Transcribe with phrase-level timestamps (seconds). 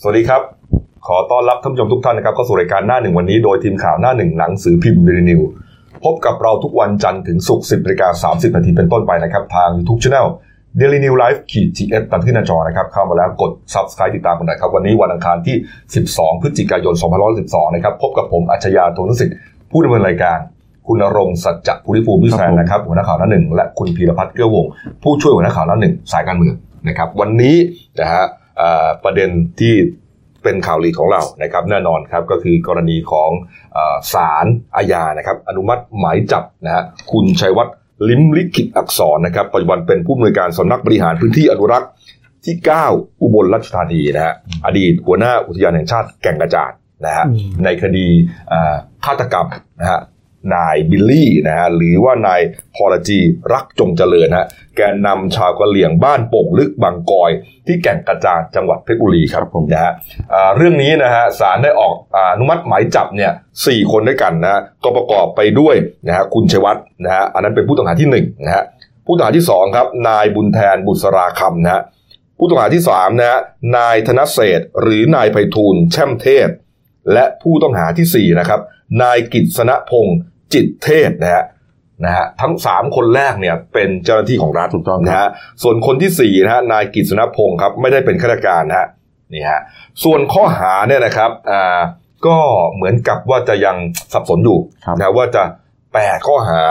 [0.00, 0.42] สวัสดีครับ
[1.06, 5.40] ขอต้อนรับท่านผู้ชมทุกท่านนะครับเข้าสู่รายการหน้าหนึ่งวันนี้โดยทีมข่าวหน้าหนึ่งหนังสือพิมพ์เดลินิว
[6.04, 10.26] พบกับเราทุกวันจันทร์ถึงศุกร์10นาฬิกา30 นาทีเป็นต้นไปนะครับ ทาง YouTube Channel
[10.80, 15.56] Daily New Life ขีดทีเอสตามที่หน้าจอนะครับ เข้ามาแล้วกด Subscribe ติดตามกันหน่อยครับ วันนี้วันอังคารที่
[16.00, 16.94] 12 พฤศจิกายน
[17.34, 19.36] 2512 นะครับ พบกับผมอัจฉริยะโทนุสิทธิ์
[19.70, 20.38] ผู้ดำเนินรายการ
[20.86, 24.66] คุณรงค์สัจจะภูริภูมิพิแซนนะครับหัวหน้าข่าวหน้าหนึ่งและคุณพีรพัฒน์เกื้อวง
[25.02, 26.54] ผู้ช่วยหัวหน้าข่าวหน้าหนึ่งสายการเมือง
[26.88, 27.56] นะครับ วันนี้
[28.00, 28.24] นะฮะ
[29.04, 29.30] ประเด็น
[29.60, 29.74] ที่
[30.42, 33.30] เป็นข่าวลีดของเรานะครับแน่นอนครับก็คือกรณีของ
[33.72, 34.46] เออศาล
[34.76, 37.74] อาญานะครับอนุมัติหมายจับนะฮะคุณชัยวัฒน์
[38.08, 41.90] ลิ้มลิขิตอักษรนะครับปัจจุบันเป็นผู้อำนวยการสำนักบริหารพื้นที่อนุรักษ์
[42.44, 42.56] ที่
[42.90, 44.34] 9 อุบลราชธานีนะฮะ
[44.66, 46.72] อดีตหัวหน้าอุทยานแห่งชาติแก่งกระจาน
[47.06, 48.06] นะฮะอืมในคดี
[48.48, 48.74] เอ่อ
[49.04, 49.46] ฆาตกรรม
[49.80, 50.00] นะฮะ
[50.54, 52.40] นายบิลลี่นะฮะหรือว่านาย
[52.76, 53.18] พรจี
[53.52, 57.30] รักจงเจริญฮะแกนนำชาวกะเหลี่ยงบ้านโป่งลึกบางกอย
[57.66, 59.92] ที่แก่งกระจานจังหวัดเพชรบุรีครับครับผมนะฮะ
[60.32, 63.32] อ่าเรื่องนี้นะฮะศาลได้ออกอาอนุมัติหมายจับเนี่ย
[63.66, 65.74] สี่คนด้วยกันนะฮะก็ประกอบไปด้วย
[66.06, 68.64] นะฮะคุณชัยวัฒน์นะฮะอันนั้นเป็นผู้ต้องหาที่หนึ่งนะฮะ
[69.06, 71.82] ผู้ต้องหาที่สองครับนายบุญแทนบุษราคำนะฮะ
[72.38, 73.40] ผู้ต้องหาที่สามนะฮะ
[73.76, 76.48] นายธนเศรษฐ์หรือนายไพฑูรย์แช่มเทพ
[77.12, 78.60] และผู้ต้องหาที่สี่นะครับ
[79.02, 80.18] นายกิษณพงศ์
[80.52, 81.44] จิตเทศนะฮะ
[82.04, 85.28] นะฮะทั้งสามคนแรกเนี่ยเป็นเจ้าหน้าที่ของรัฐถูกต้องครับนะฮะ
[85.62, 88.88] ส่วนคนที่สี่นะฮะนายกิษณพงศ์ครับไม่ได้เป็นข้าราชการนะฮะ
[89.32, 89.60] นี่ฮะ
[90.04, 91.80] ส่วนข้อหาเนี่ยนะครับอ่า
[92.26, 92.36] ก็
[92.74, 93.76] เหมือนกับว่าจะยัง
[94.12, 95.42] สับสนอยู่ครับนะว่าจะ
[95.94, 96.62] แปดข้อหา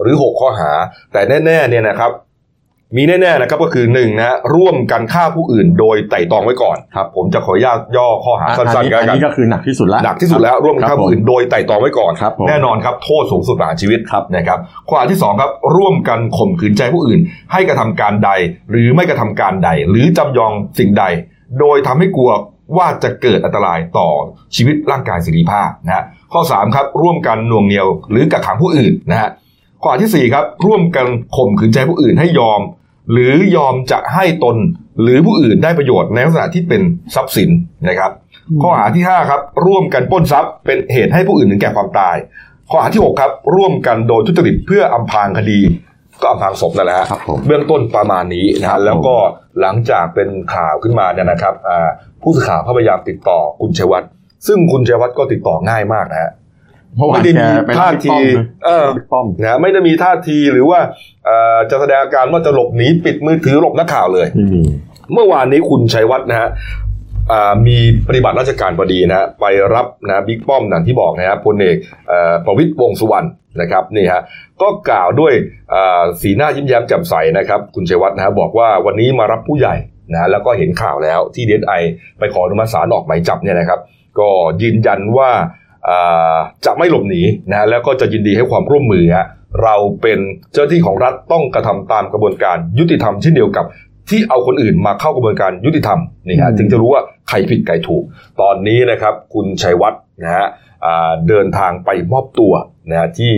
[0.00, 0.70] หรือหกข้อหา
[1.12, 2.10] แต่แน่ๆเนี่ยนะครับ
[2.96, 17.20] มีแน่ๆนะครับก็คือหนึ่งนะฮะร่วมกันฆ่าผู้อื่นโดยไตร่ตรองไว้ก่อนครับผมจะขออนุญาตย่อข้อหาอัสั้นๆกันอันแล้วกันนี้ก็คือหนักที่สุดแล้วหนักที่สุดแล้วร่วมกันฆ่าผู้อื่นโดยไตร่ตรองไว้ก่อนครับผมแน่นอนครับโทษสูงสุดประหารชีวิตครับนะครับข้อหาที่สองครับร่วมกันข่มขืนใจผู้อื่น
[17.52, 18.30] ให้กระทำการใด
[18.70, 21.04] หรือไม่กระทำการใด หรือจำยอมสิ่งใด
[21.60, 22.30] โดยทำให้กลัว
[22.76, 24.08] ว่าจะเกิดอันตรายต่อ
[24.56, 29.30] ชีวิตร่างกายเสรีภาพนะฮะข้อสามครับร่วมกันหน่วงเหนียวหรือกักขังผู้อื่นนะฮะ
[29.82, 31.06] ข้อหาที่สี่ครับร่วมกัน
[31.36, 32.60] ข่มขืนใจผู้อื่นให้ยอม
[33.10, 34.56] หรือยอมจะให้ตน
[35.02, 36.82] หรือผู้อื่นได้ประโยชน์ในลักษณะที่เป็น
[37.14, 37.50] ทรัพย์สิน
[37.88, 38.10] นะครับ
[38.62, 42.16] ข้อหาที่ 5 ครับ ร่วมกันปล้นทรัพย์เป็นเหตุให้ผู้อื่นถึงแก่ความตาย
[42.70, 45.60] ข้อหาที่ 6 ครับ ร่วมกันโดยทุจริตเพื่ออำพรางคดี
[46.22, 49.16] ก็อำพรางศพนั่นแหละฮะครับผมเบื้องต้นประมาณนี้นะครัฮะบแล้วก็
[49.60, 51.88] หลังจากเป็นข่าวขึ้นมาเนี่ยนะครับอ่า
[52.22, 54.10] ผู้สื่อข่าวพยายามติดต่อคุณชัยวัฒน์
[54.46, 56.30] ซึ่งคุณชัยวัฒน์ก็ติดต่อง่ายมากนะฮะ
[56.96, 60.80] เมื่อวานไม่ได้แกมีไปท่ารับทีบิ๊กป้อมนะเออบิ๊กป้อมนะไม่ได้มีท่าทีหรือว่า
[61.24, 64.62] เอ่อจะแสดงอาการว่าจะหลบหนีปิดมือถือหลบนักข่าวเลยไม่มี
[65.12, 66.48] เมื่อวานนี้คุณชัยวัฒน์นะฮะ
[67.32, 67.76] อ่ามี
[68.08, 69.44] ปฏิบัติราชการพอดีนะฮะไป
[69.74, 71.76] รับนะบิ๊กป้อมอย่างที่บอกนะฮะพลเอก
[72.08, 73.26] เอ่อประวิตยวงษ์สุวรรณ
[73.60, 74.22] นะครับนี่ฮะ
[74.62, 75.32] ก็กล่าวด้วย
[75.74, 79.74] อ่าสีหน้ายิ้มแย้มแจ่มใสนะครับ คุณชัยวัฒน์นะฮะบอกว่าวันนี้มารับผู้ใหญ่
[80.12, 81.74] นะฮะแล้วก็เห็นข่าวแล้วที่ดีไอ
[82.18, 83.80] ไปขออนุมัติศาลออกหมายจับเนี่ยนะครับ
[84.18, 84.28] ก็
[84.62, 85.61] ยืนยันว่าอ่า
[86.66, 89.26] จะไม่หลบหนีนะฮะแล้วก็จะยินดีให้ความร่วมมือฮะ
[89.62, 90.18] เราเป็น
[90.52, 93.64] เจ้าหน้าที่ของรัฐต้องกระทำตามกระบวนการยุติธรรมเช่นเดียวกับ
[94.10, 98.02] ที่เอาคนอื่นมาเข้ากระบวนการยุติธรรมนี่ฮะอืมจึงจะรู้ว่าใครผิดใครถูก
[98.40, 100.46] ตอนนี้นะครับคุณชัยวัฒน์นะฮะ
[100.84, 102.52] อ่าเดินทางไปมอบตัว
[102.90, 103.32] นะฮะที่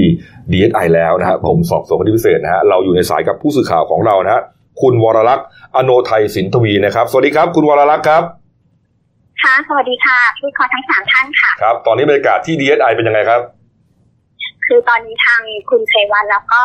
[0.53, 4.43] DSI แล้วนะฮะผมสอบสวนคดีพิเศษนะฮะเราอยู่ในสายกับผู้สื่อข่าวของเรานะฮะ
[4.83, 5.47] คุณวรลักษณ์
[5.77, 8.23] อโนไทยสินทวีนะครับ สวัสดีครับ คุณวรลักษณ์ครับ
[9.45, 13.41] ค่ะสวัสดีค่ะพี่คอทั้งสามท่านค่ะ ครับ ตอนนี้บรรยากาศที่ DSI เป็นยังไงครับ
[14.67, 15.41] คือตอนนี้ทาง
[15.71, 16.63] คุณชัยวัฒน์แล้วก็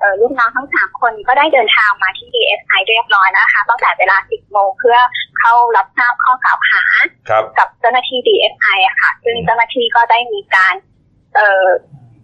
[0.00, 4.98] เอ่อลูกน้องทั้งสามคนก็ได้เดินทางมาที่ DSI เรียบร้อยแล้วนะคะตั้งแต่เวลา 10 โมงเพื่อ
[5.38, 6.82] เข้ารับทราบข้อกล่าวหา
[7.28, 10.74] ครับกับเจ้าหน้าที่ DSI อะค่ะ ซึ่งเจ้าหน้าที่ก็ได้มีการ
[11.34, 11.66] เอ่อ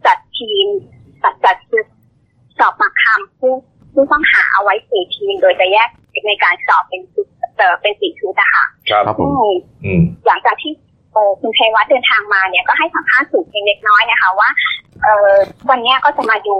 [0.07, 0.67] จัดทีม
[1.23, 1.87] จัดจัดชุด
[2.59, 3.55] สอบปากคำผู้
[3.93, 5.89] ผู้ต้องหาเอาไว้สี่ทีม โดยจะแยก
[6.29, 7.27] ในการสอบเป็นชุด
[7.57, 9.55] เอ่อเป็นสี่ชุดอะค่ะครับครับผมซึ่ง
[9.85, 10.73] อืมหลังจากที่
[11.13, 14.49] เอ่อคุณชัยวัฒน์เดินทางมาเนี่ยก็ให้สัมภาษณ์สื่อเพียงเล็กน้อยนะคะว่า
[15.03, 15.33] เอ่อ
[15.71, 16.57] วันเนี้ยก็จะมาดู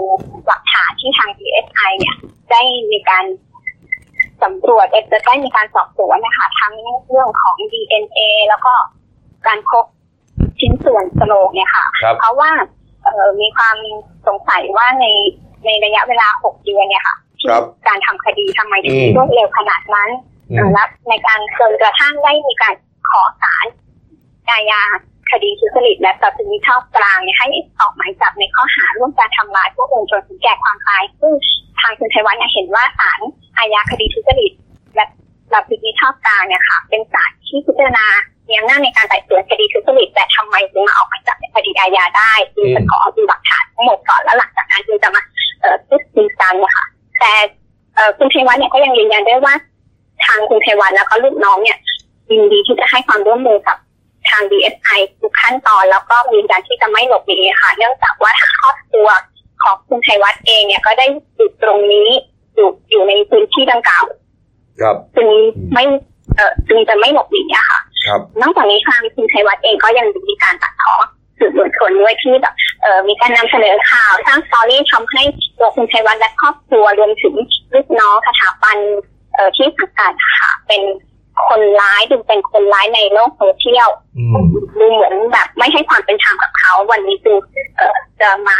[0.47, 2.15] หลักฐานที่ทาง DSI เนี่ย
[2.51, 2.61] ได้
[2.91, 3.25] มีการ
[4.43, 6.73] สำรวจเอ่อจะได้มีการสอบสวนนะคะ ทั้ง
[7.09, 8.73] เรื่องของ DNA แล้วก็
[9.47, 9.85] การพบ
[10.59, 12.51] ชิ้นส่วนสโลงเนี่ยค่ะครับเพราะว่า
[13.03, 13.77] เอ่อมีความ
[14.27, 15.05] สงสัยว่าใน
[15.65, 20.32] ในระยะเวลา 6 เดือนเนี่ยค่ะที่ครับการทำคดีทำไมถึงอืมรวดเร็วขนาดนั้นอืม
[20.73, 22.73] และในการจนกระทั่งได้มีการ
[23.09, 23.65] ขอศาล
[24.49, 24.81] อาญา
[25.31, 27.47] คดีทุจริตและประพฤติมิชอบกลางให้
[27.79, 31.33] ออกหมายจับในข้อหาร่วมการทำลายผู้อื่นจนถึงแก่ความตาย ซึ่ง
[31.79, 33.21] ทางคุณชัยวัฒน์เห็นว่าศาล
[33.57, 34.51] อาญาคดีทุจริต
[34.95, 35.05] และ
[35.51, 38.05] ประพฤติมิชอบกลางเนี่ยค่ะ เป็นศาลที่พิจารณา
[38.47, 45.21] มีอำนาจในการไต่สวนคดีทุจริตแต่ทำไมถึงมาออกหมายจับในคดีอาญาได้คือจะขอเอาดูหลักฐานทั้งหมดก่อนแล้วหลังจากนั้นจึงจะมา
[45.61, 46.85] เอ่อพูดคุยกันเนี่ยค่ะ
[47.19, 47.33] แต่
[48.17, 49.55] คุณชัยวัฒน์เนี่ยก็ยังยืนยันด้วยว่า
[50.25, 51.77] ทางคุณเทวันแล้วก็ลูกน้องเนี่ย
[52.31, 53.77] ยินดีที่จะให้ความร่วมมือกับ
[54.29, 59.07] ทาง DSI ทุกขั้นตอนแล้วก็ยืนยันที่จะไม่หลบหนีค่ะ เนื่องจากว่าทางครอบครัว
[59.63, 61.05] ของคุณชัยวัฒน์เองเนี่ยก็ได้
[61.35, 62.09] อยู่ตรงนี้
[62.55, 64.03] อยู่อยู่ในพื้นที่ดังกล่าว
[64.81, 65.29] ครับจึง
[65.73, 65.83] ไม่
[66.35, 70.95] เอ่อจึงจะไม่หลบหนีอะค่ะครับนอกจากนี้ทางคุณชัยวัฒน์เองก็ยังมีการตัดพ้อ
[71.39, 75.21] สื่อมวลชนด้วยที่แบบเอ่อมีการนำเสนอข่าวสร้างสตอรี่ทำให้
[75.57, 77.35] ตัวคุณชัยวัฒน์และครอบครัวรวมถึง
[77.73, 78.77] ลูกน้องสถาบัน
[79.33, 80.81] เอ่อที่สังกัดค่ะ เป็น
[81.47, 84.45] คนร้ายดูเป็นคนร้ายในโลกโซเชียลอืม
[84.79, 87.35] ดูเหมือนแบบไม่ให้ความเป็นธรรมกับเขา วันนี้จึง
[87.77, 88.57] เอ่อจะมา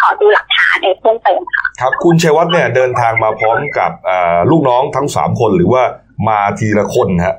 [0.00, 5.82] ขอดูหลักฐานในเพิ่มเติมค่ะครับคุณชัยวัฒน์เนี่ยเดินทางมาพร้อมกับอ่าลูกน้องทั้งสามคนหรือว่า
[6.28, 7.36] มาทีละคนฮะ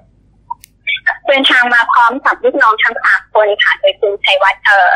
[1.28, 4.90] เดินทางมาพร้อมกับลูกน้องทั้งสามคนค่ะ โดยคุณชัยวัฒน์เอ่อ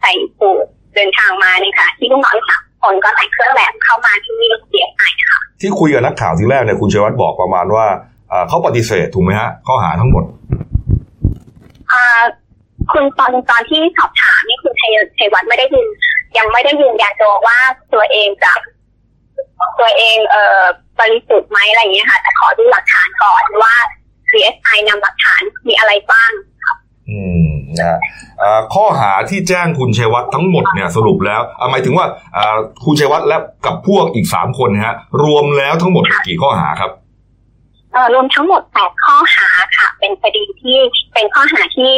[0.00, 7.86] ใส่สูทเดินทางมาเนี่ยค่ะ ที่ลูกน้องทั้งสาม คนก็ใส่เครื่องแบบเข้ามาที่เสียหายค่ะ ที่คุยกับนักข่าวทีแรกเนี่ยคุณชัยวัฒน์บอกประมาณว่า
[8.32, 10.24] อ่าเขาปฏิเสธถูกไหมฮะข้อหาทั้งหมด
[11.92, 12.22] อ่า
[12.92, 15.88] คุณตอนตอนที่สอบถามนี่คุณชัยชัยวัฒน์ไม่ได้ยืน
[16.38, 17.58] ยังไม่ได้ยืนยันตัวว่า
[17.94, 18.52] ตัวเองจะ
[19.80, 20.64] ตัวเองเอ่อ
[21.00, 23.74] บริสุทธิ์ไหมอะไรอย่างเงี้ยค่ะ แต่ขอดูหลักฐานก่อนว่า
[24.30, 26.32] CSI นำหลักฐานมีอะไรบ้าง
[27.10, 27.98] อืม นะฮะ
[28.74, 31.40] ข้อหาที่แจ้งคุณชัยวัฒน์ทั้งหมดเนี่ยสรุปแล้ว
[31.70, 32.06] หมายถึงว่า
[32.84, 33.36] คุณชัยวัฒน์และ
[33.66, 36.90] กับพวกอีกสามคนนะฮะรวมแล้วทั้งหมดกี่ข้อหาครับ
[38.14, 40.78] รวมทั้งหมดแปดข้อหาค่ะ เป็นคดีที่
[41.14, 41.92] เป็นข้อหาที่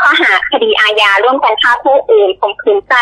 [0.00, 2.94] ข้อหาคดีอาญาร่วมกันฆ่าผู้อื่นข่มขืนใจ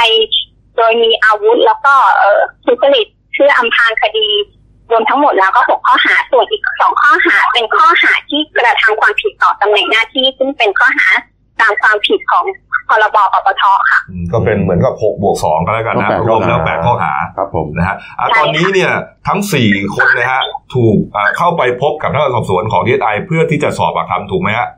[0.77, 4.29] โดยมีอาวุธแล้วก็เอ่อทุจริตเพื่ออำพรางคดี
[4.91, 11.07] รวมทั้งหมดแล้วก็หกข้อหาส่วนอีกสองข้อหา เป็นข้อหาที่กระทำความผิดต่อตำแหน่งหน้าที่ซึ่งเป็นข้อหา
[11.61, 12.45] ตามความผิดของ
[12.89, 18.93] พรบปปทค่ะอืมก็เป็นเหมือนกับหกบวกสองก็แล้วกันนะก็แปดรวมแล้วข้อหาแปดข้อหาครับผมนะฮะอ่าใช่ตอนนี้เนี่ย
[19.29, 20.43] ทั้งสี่คนนะฮะ
[20.75, 24.69] ถูกอ่าเข้าไปพบกับพนักงานสอบสวนของดีไอเพื่อที่จะสอบปากคำถูกไหมฮะ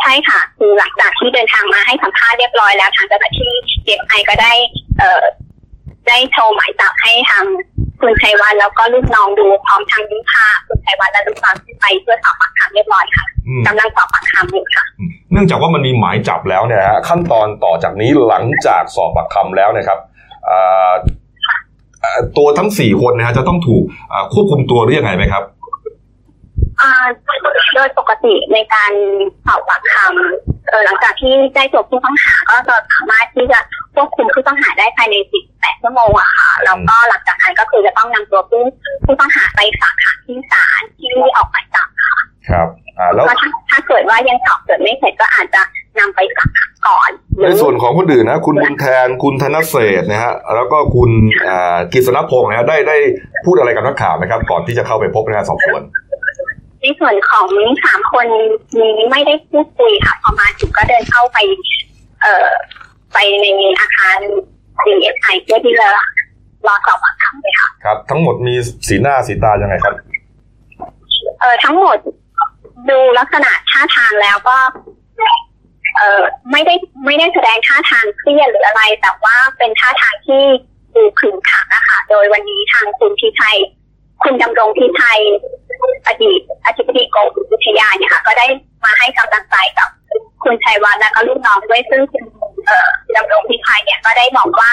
[0.00, 3.52] ใช่ค่ะคือหลังจากที่เดินทางมาให้สัมภาษณ์เรียบร้อยแล้วทางเจ้าหน้าที่
[3.84, 4.52] เก็บไอก็ได้
[4.98, 5.22] เอ่อ
[6.12, 7.44] ได้โชว์หมายจับให้ทาง
[8.00, 14.84] คุณชัยวัฒน์แล้วก็ลูกน้องดูพร้อมทางยิ่งพาคุณชัยวัฒน์และลูกน้องขึ้นไปเพื่อสอบปากคำเรียบร้อยค่ะอืมกำลังสอบปากคำอยู่ค่ะ
[15.32, 19.98] เนื่องจากว่ามันมีหมายจับแล้วเนี่ยฮะขั้นตอนต่อจากนี้หลังจากสอบปากคำแล้วนะครับ
[20.48, 20.92] อ่า
[22.02, 23.82] อ่าตัวทั้งสี่คนนะฮะจะต้องถูก
[24.12, 25.44] อ่าควบคุมตัวหรือยังไงไหมครับ
[26.80, 26.90] อ่า
[27.74, 28.92] โดยปกติในการ
[29.46, 33.58] สอบปากคำ เออหลังจากที่ได้ตัวผู้ต้องหาก็จะสามารถที่จะ
[33.94, 35.16] ควบคุมผู้ต้องหาได้ภายใน
[35.50, 38.62] 48 ชั่วโมงอะค่ะแล้วก็หลังจากนั้นก็คือจะต้องนำตัวผู้
[39.04, 41.88] ผู้ต้องหาไปฝากขังที่ศาลที่ออกหมายจับ
[42.48, 45.62] ครับอ่าแล้วก็ถ้าถ้าเกิดว่ายังสอบเกิดไม่เสร็จก็อาจจะ
[45.98, 51.10] นำไปฝากขังก่อนหรืในอส่วนของคนอื่นนะ คุณบุญแทนคุณธนเศรษฐ์นะฮะแล้วก็คุณ
[51.48, 52.96] อ่ากฤษณพงศ์นะฮะได้ได้
[53.44, 55.82] พูดอะไรกับนักข่าวนะครับ ก่อนที่จะเข้าไปพบพนักงานสอบสวน
[56.82, 57.48] ในส่วนของ
[57.84, 58.26] สามคน
[58.78, 61.38] นี้ไม่ได้พูดคุยค่ะ พอมาถึงก็เดินเข้าไป
[62.20, 62.48] เอ่อ
[63.12, 63.46] ไปใน
[63.80, 64.18] อาคาร
[64.84, 65.88] DSI เพื่อที่จะ
[66.66, 68.54] รอสอบปากคำเลยค่ะ ครับ ทั้งหมดมี
[68.88, 69.94] สีหน้าสีตายังไงครับ
[71.40, 71.96] เออทั้งหมด
[72.90, 74.56] ดูลักษณะท่าทางแล้วก็
[75.98, 76.74] เออไม่ได้
[77.06, 80.42] ไม่ได้แสดงท่าทางเครียดหรืออะไร แต่ว่าเป็นท่าทางที่
[80.94, 83.58] ดูขึงขังอะค่ะโดยวันนี้ทางคุณพิชัย
[84.22, 85.20] คุณดำรงพิชัย
[86.06, 88.46] อดีตอธิบดีกรมวิทยาเนี่ยค่ะก็ได้
[88.84, 89.88] มาให้กำลังใจกับ
[90.42, 92.24] คุณชัยวัฒน์และก็ลูกน้องด้วยซึ่งคุณ
[92.66, 94.72] เอ่อดำรงพิชัยเนี่ยก็ได้บอกว่า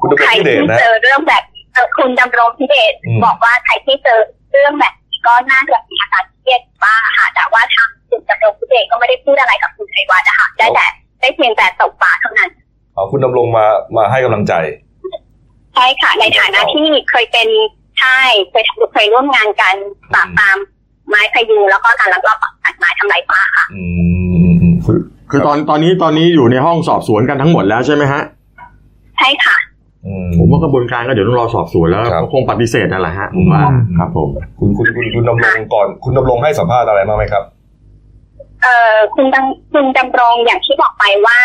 [0.00, 4.18] คุณดำรงใครพิเดชที่นะเจอเรื่องแบบนี้เอ่อคุณดำรงพิเดชอืมบอกว่าใครที่เจอ
[4.52, 10.86] เรื่องแบบนี้ก็น่าจะมีอาการเครียดบ้างค่ะ แต่ว่าทางคุณดำรงพิเดชก็ไม่ได้พูดอะไรกับคุณชัยวัฒน์นะคะได้แต่
[11.20, 12.50] ได้เพียงแต่ตบปากเท่านั้น
[12.94, 14.54] เอาคุณดำรงมามาให้กำลังใจ
[15.74, 17.48] ใช่ค่ะ ในฐานะที่เคยเป็น
[18.00, 19.74] ใช่เคยเคยร่วมงานกัน
[20.14, 20.58] ปราบปราม
[21.08, 23.82] ไม้พยูงแล้วก็การลักลอบตัดไม้ทำลายป่าค่ะอื
[24.62, 24.98] มคือ
[25.30, 28.22] คือตอนตอนนี้ตอนนี้อยู่ในห้องสอบสวนกันทั้งหมดแล้วใช่ไหมฮะ
[29.18, 29.56] ใช่ค่ะ
[30.06, 37.42] อืมผมว่ากระบวนการก็เดี๋ยวต้องรอสอบสวนแล้วครับก็คงปฏิเสธนั่นแหละฮะผมว่าอืมครับผมคุณคุณคุณคุณดำรงก่อน คุณดำรงให้สัมภาษณ์อะไรมาไหมครับ
[38.62, 41.38] เอ่อคุณดำคุณดำรงอย่างที่บอกไปว่า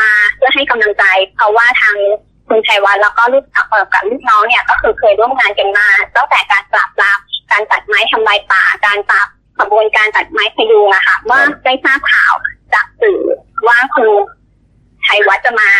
[0.00, 1.96] มาเพื่อให้กำลังใจ เพราะว่าทาง
[2.48, 5.86] คุณชัยวัฒน์แล้วก็ลูกเอ่อกับลูกน้องเนี่ย ก็คือเคยร่วมงานกันมา
[6.16, 7.18] ตั้งแต่การปราบปราม
[7.52, 12.34] การตัดไม้ทำลายป่า การปราบขบวนการตัดไม้พยุงอะค่ะเมื่อได้ทราบข่าว
[12.74, 13.20] จากสื่อ
[13.66, 14.08] ว่าคุณ
[15.06, 15.70] ชัยวัฒน์จะมา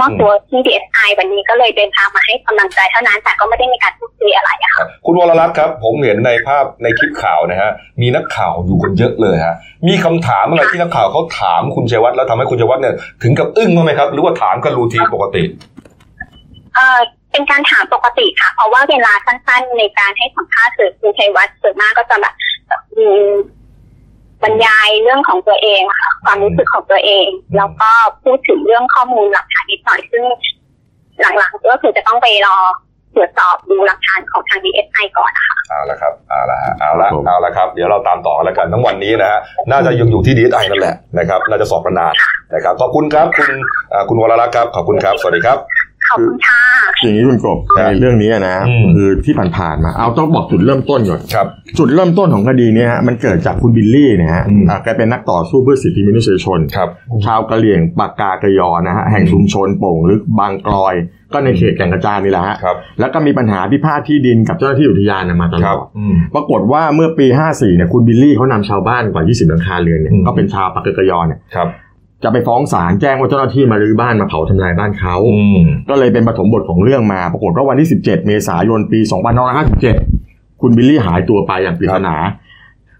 [0.00, 7.70] มอบตัวที่ DSI วันนี้ก็เลยเดินทางมาให้กำลังใจเท่านั้นแต่ก็ไม่ได้มีการพูดคุยอะไรอะค่ะคุณวรรัตน์ครับ ผมเห็นในภาพในคลิปข่าวนะฮะ
[8.02, 9.54] มีนักข่าวอยู่กันเยอะเลยฮะ
[9.88, 15.42] มีคำถามอะไรที่นักข่าวเขาถามคุณชัยวัฒน์แล้วทำให้คุณชัยวัฒน์เนี่ยถึงกับอึ้งบ้างไหมครับ หรือว่าถามกันรูทีปกติ
[16.76, 17.00] เอ่อ
[17.32, 22.34] เป็นการถามปกติค่ะ เพราะว่าเวลาสั้นๆในการให้สัมภาษณ์สื่อคุณชัยวัฒน์ส่วนมากก็จะแบบ
[22.94, 23.30] อืม
[24.42, 27.90] บรรยายเรื่องของตัวเองอะค่ะ ความรู้สึกของตัวเอง แล้วก็
[28.24, 30.24] พูดถึงเรื่องข้อมูลหลักฐานนิดหน่อยซึ่ง
[31.20, 32.56] หลังๆก็คือจะต้องไปรอ
[33.14, 39.40] ตรวจสอบดูหลักฐานของทาง DSI ก่อนนะคะเอาละครับเอาละฮะเอาละครับผมเอาละครับ เดี๋ยวเราตามต่อแล้วกันทั้งวันนี้นะฮะ
[39.70, 42.12] น่าจะยังอยู่ที่ดีไอนั่นแหละนะครับ น่าจะสอบกันนาน
[42.54, 43.50] นะครับขอบคุณครับคุณ
[43.92, 45.58] อ่าคุณวรรักษ์ครับขอบคุณครับ สวัสดีครับ
[46.08, 46.60] ขอบคุณค่ะ
[47.02, 51.46] อย่างนี้คุณกบครับในเรื่องนี้นะอืมคือที่ผ่านๆมาเอาต้องบอกจุดเริ่มต้นก่อนครับ
[51.78, 56.88] จุดเริ่มต้นของคดีเนี้ฮะมันเกิดจากคุณบิลลี่นะฮะอืมอ่าแกเป็นนักต่อสู้เพื่อสิทธิมนุษยชนครับ
[57.24, 60.94] ชาวกะเหรี่ยงปากกากะยอนะฮะแห่งชุมชนโป่งลึกบางกลอย
[61.32, 71.68] ก็ในเขตแก่งกระจานนี่แหละฮะครับแล้วก็มีปัญหาพิพาทที่ดินกับเจ้าหน้าที่อุทยานนะมาตลอดครับอืมปรากฏว่าเมื่อปี 54เนี่ยคุณบิลลี่เขานำชาวบ้านกว่า 20หลังคาเรือนเนี่ยอืมก็เป็นชาวปกาเกอะญอเนี่ยครับ
[72.22, 79.00] จะไปฟ้องศาลแจ้งว่าเจ้าหน้าที่มารื้อบ้านมาเผาทำลายบ้านเขาอืมก็เลยเป็นปฐมบทของเรื่องมาปรากฏว่าวันที่ 17 เมษายนปี
[79.80, 82.16] 2557 คุณบิลลี่หายตัวไปอย่างปริศนา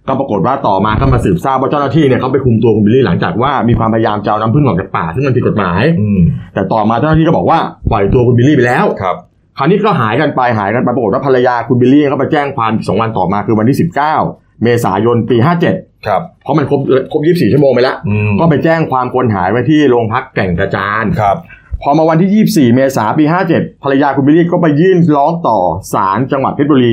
[0.08, 6.20] ก็ปรากฏว่าต่อมาก็มาสืบทราบว่าเจ้าหน้าที่เนี่ยเขาไปคุมตัวคุณบิลลี่หลังจากว่ามีความพยายามจะเอาน้ำผึ้งออกจากป่าซึ่งมันผิดกฎหมายอืม
[6.54, 7.58] แต่ต่อมาเจ้าหน้าที่ก็บอกว่า
[7.90, 9.16] ปล่อยตัวคุณบิลลี่ไปแล้วครับ
[9.58, 15.36] คราวนี้ก็หายกันไปหายกันไปปรากฏว่าภรรยาคุณบิลลี่ก็ไปแจ้งความอีกสองวันต่อมาคือวันที่ 19 เมษายนปี
[15.68, 16.80] 57 ครับเพราะมันครบ
[17.12, 21.36] ครบ 24 ชั่วโมงไปแล้วอืมก็ไปแจ้งความคนหายไว้ที่โรงพักแก่งกระจานครับ
[21.82, 25.58] พอมาวันที่ 24 เมษายนปี 57 ภรรยาคุณบิลลี่ก็ไปยื่นร้องต่อ
[25.92, 26.92] ศาลจังหวัดเพชรบุรี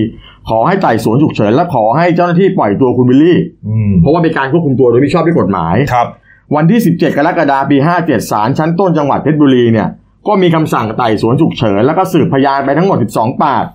[0.50, 6.08] ขอให้ไต่สวนฉุกเฉินและขอให้เจ้าหน้าที่ปล่อยตัวคุณบิลลี่อืมเพราะว่าเป็นการควบคุมตัวโดยไม่ชอบด้วยกฎหมายครับ
[6.56, 9.88] วันที่ 17 กรกฎาคมปี 57 ศาลชั้นต้นจังหวัดเพชรบุรีเนี่ย
[10.28, 13.66] ก็มีคำสั่งไต่สวนฉุกเฉิน แล้วก็สืบพยานไปทั้งหมด 12 ปาก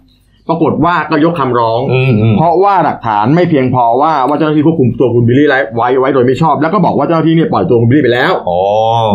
[0.49, 8.61] ปรากฏว่าก็ยกคำร้องอืมอืมเพราะว่าหลักฐานไม่เพียงพอว่าว่าเจ้าหน้าที่ควบคุมตัวคุณบิลลี่ไว้ไว้ไว้โดยไม่ชอบ แล้วก็บอกว่าเจ้าหน้าที่เนี่ยปล่อยตัวคุณบิลลี่ไปแล้วอ๋อ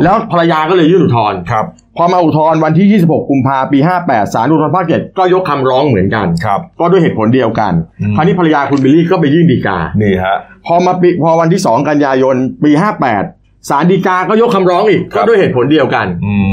[0.03, 1.65] แล้วภรรยาก็เลยยื่นอุทธรณ์ครับ
[1.97, 16.35] พอมาอุทธรณ์วันที่ 26 กุมภาพันธ์ ปี 58 ศาลอุทธรณ์ภาค7ก็ยกคำร้องเหมือนกัน ครับ ก็ด้วยเหตุผลเดียวกันอืมคราวนี้ภรรยาคุณบิลลี่ก็ไปยื่นฎีกา นี่ฮะ พอมาปีพอวันที่ 2 กันยายน ปี 58 ศาลฎีกาก็ยกคำร้องอีกครับก็ด้วยเหตุผลเดียวกันอื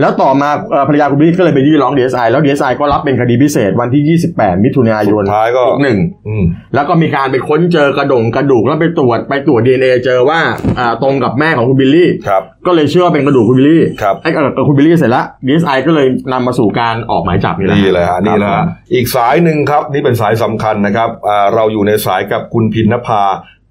[0.00, 10.40] แล้วต่อมาเอ่อภรรยาคุณบิลลี่ก็เลยไปยื่นร้อง DSI แล้ว DSI ก็รับเป็นคดีพิเศษวันที่ 28 มิถุนายนสุดท้ายก็61อืมแล้วก็มีการไปค้นเจอกระดงกระดูกแล้วไปตรวจไปตรวจ DNA เจอว่า
[10.78, 23.22] อ่าตรงกับแม่ของคุณบิลลี่ครับก็เลยเชื่อว่าเป็นกระดูกคุณบิลลี่ครับไอ้เอ่อกับคุณบิลลี่เสร็จแล้ว DSI ก็เลยนำมาสู่การออกหมายจับนี่แหละนี่เลยฮะนี่แหละครัฮะบอีกสายหนึ่งครับนี่เป็นสายสำคัญนะครับอ่าเราอยู่ในสายกับคุณพิณนภา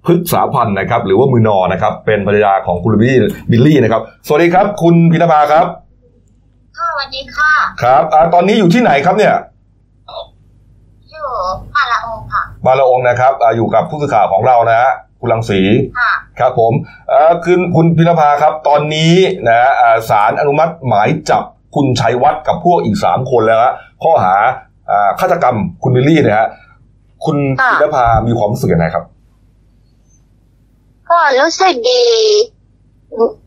[0.06, 3.18] พฤกษาพรรณนะครับหรือว่ามึนอนะครับเป็นภรรยาของคุณบิลลี่
[3.50, 5.66] บิลลี่นะครับ สวัสดีครับ คุณพิณนภาครับ
[6.78, 9.34] ค่ะสวัสดีค่ะครับอ่าตอนนี้อยู่ที่ไหนครับเนี่ย
[11.10, 11.28] อยู่
[11.74, 15.60] ป่าละอูค่ะป่าละอูนะครับอาอยู่กับผู้สื่อข่าวของเรานะฮะคุณลังสี
[15.98, 16.72] ค่ะครับผม
[17.08, 19.12] เอ่อคือคุณพิณนภาครับ ตอนนี้
[19.48, 21.42] นะอ่าศาลอนุมัติหมายจับ
[21.74, 24.34] คุณชัยวัฒน์กับพวกอีกสามคนแล้วฮะข้อหา
[24.90, 26.48] อ่าฆาตกรรมคุณวิลลี่เนี่ยฮะ
[27.24, 29.04] คุณค่ะพินภามีความรู้สึกยังไงครับ
[31.08, 32.02] ก็รู้สึกดี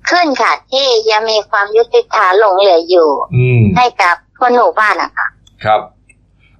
[0.09, 5.27] ขึ้นค่ะที่ยังมีความยุติธรรมหลงเหลืออยู่อืมให้กับคนหมู่บ้านนะคะ
[5.65, 5.81] ครับ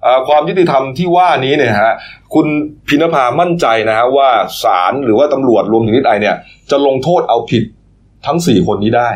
[0.02, 1.92] เอ่อความยุติธรรมที่ว่านี้เนี่ยฮะ
[2.34, 2.46] คุณ
[2.88, 4.28] พินภามั่นใจนะฮะว่า
[4.62, 6.36] ศาลหรือว่าตำรวจรวมถึงนิดไอเนี่ย
[6.70, 7.64] จะลงโทษเอาผิด
[8.26, 9.10] ทั้งสี่คนนี้ได้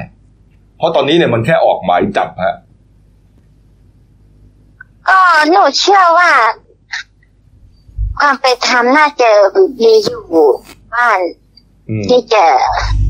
[0.76, 2.54] เพราะตอนนี้เนี่ยมันแค่ออกหมายจับฮะ
[5.08, 5.18] ก็
[5.50, 6.30] หนูเชื่อว่า
[8.18, 9.30] ความเป็นธรรมน่าจะ
[9.82, 10.22] มีอยู่
[10.94, 11.45] บ้านอืม
[12.06, 12.44] ที่จะ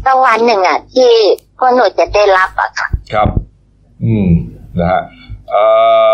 [0.05, 1.11] สักวันหนึ่งอะ ที่
[1.59, 3.29] พวกหนูจะได้รับอะค่ะครับ
[4.05, 4.29] อืม
[4.81, 5.03] นะฮะ
[5.51, 5.63] เอ่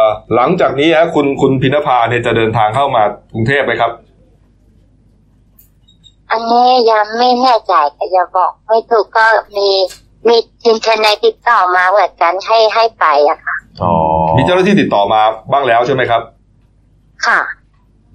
[0.01, 0.05] อ
[0.35, 3.03] หลังจากนี้ฮะคุณคุณพินภาเนี่ยจะเดินทางเข้ามา
[3.33, 3.93] กรุงเทพไหมครับ
[6.31, 9.27] อันนี้ยังไม่แน่ใจแต่จะบอกไม่ถูกก็
[9.57, 9.69] มี
[10.29, 13.95] มีทีมทนายติดต่อมาเหมือนกันให้ให้ไปอะค่ะอ๋อ
[14.37, 15.21] มีเจ้าหน้าที่ติดต่อมา
[15.53, 16.23] บ้างแล้วใช่ไหมครับ
[17.27, 17.41] ค่ะ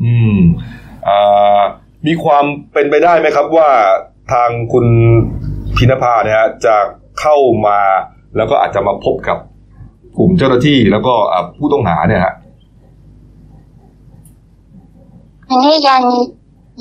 [0.04, 0.38] อืม
[1.06, 1.18] เอ่
[1.58, 1.60] อ
[2.08, 3.70] มีความเป็นไปได้ไหมครับว่า
[4.32, 4.86] ทางคุณ
[5.78, 6.76] พินภาเนี่ยฮะจะ
[7.20, 7.36] เข้า
[7.68, 7.80] มา
[8.38, 9.38] แล้วก็อาจจะมาพบกับ
[10.18, 12.34] กลุ่มเจ้าหน้าที่แล้วก็อ่าผู้ต้องหาเนี่ยฮะ
[15.50, 16.02] อันนี้ยัง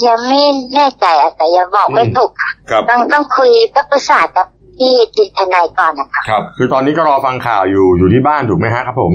[0.07, 0.43] ยังไม่
[0.75, 9.13] แน่ใจอะแต่ยังบอกไม่ถูกค่ะครับต้องต้องคุยต้องประสานกับพี่ทีมทนายก่อนนะคะครับ คือตอนนี้ก็รอฟังข่าวอยู่อยู่ที่บ้านถูกไหมฮะครับผม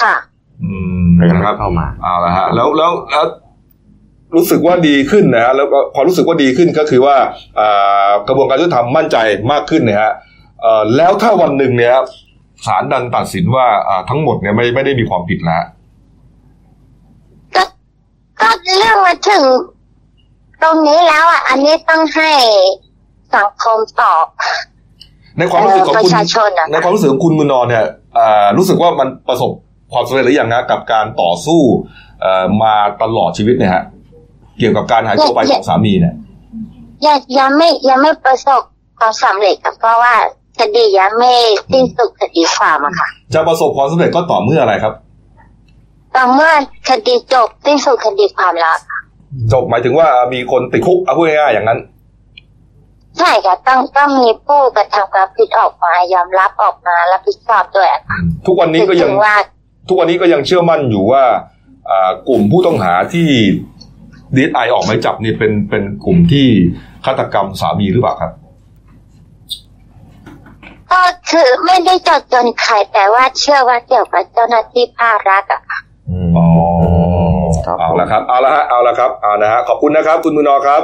[0.00, 0.14] ค่ะ
[0.62, 0.72] อื
[1.02, 3.24] มแต่ยังนะไม่ครับเข้ามาเอาละฮะ แล้วแล้วแล้ว
[4.34, 7.16] รู้สึกว่าดีขึ้นนะฮะแล้วก็ความรู้สึกว่าดีขึ้นก็คือว่า
[7.60, 9.16] อ่ากระบวนการยุติธรรมมั่นใจ
[9.52, 10.12] มากขึ้นนะฮะ
[10.62, 11.94] เอ่อแล้วถ้าวันหนึ่งเนี่ย
[12.66, 15.62] ศาลดันตัดสินว่าอ่าทั้งหมดเนี่ยไม่ไม่ได้มีความผิดแล้ว
[17.54, 17.62] ก็
[18.40, 19.44] ก็เรื่องมาถึง
[20.62, 22.30] ตรงนี้แล้วอะ อันนี้ต้องให้
[23.34, 24.26] สังคมตอบ
[25.38, 27.84] ในความรู้สึกของปคุณระชาชนอะในความรู้สึกของคุณมุนนอนเนี่ย
[28.18, 29.50] อ่ารู้สึกว่ามันประสบ
[29.92, 31.62] ความสำเร็จหรือยังนะกับการต่อสู้
[32.20, 33.84] เอ่อมาตลอดชีวิตเนี่ยฮะ
[34.60, 36.14] เกี่ยวกับการหายตัวไปของสามีเนี่ย
[37.06, 38.62] ยังยังไม่ยังไม่ประสบ
[38.98, 40.14] ความสำเร็จค่ะเพราะว่า
[40.58, 41.32] คดียังไม่
[41.72, 44.94] สิ้นสุดคดีความอะค่ะ จะประสบความสำเร็จก็ต่อเมื่ออะไรครับ
[46.16, 46.52] ต่อเมื่อ
[46.88, 48.98] คดีจบสิ้นสุดคดีความแล้วค่ะ
[49.52, 51.78] จบหมายถึงว่ามีคนติดคุกเอาพูดง่ายๆอย่างนั้น
[53.18, 59.36] ใช่ค่ะต้องต้องมีผู้กระทำความผิดออกมายอมรับออกมารับผิดชอบด้วยอะค่ะทุกวันนี้ก็ยังถึงว่า
[59.88, 61.24] ทุกวันนี้ก็ยังเชื่อมั่นอยู่ว่า
[61.90, 63.28] อ่ากลุ่มผู้ต้องหาที่
[64.36, 66.46] ดีไอออกหมายจับนี่เป็นเป็นกลุ่มที่
[67.04, 68.32] ฆาตกรรมสามีหรือเปล่าครับ
[70.92, 75.78] ก็คือไม่ได้เจดจนใครแต่ว่าเชื่อว่าเกี่ยวกับเจ้าหน้าที่ภาครัฐอะค่ะ
[76.36, 76.46] อ๋อ
[77.66, 80.82] ครับเอาละครับเอาละฮะเอาละครับเอานะฮะขอบคุณนะครับ คุณมือนอครับ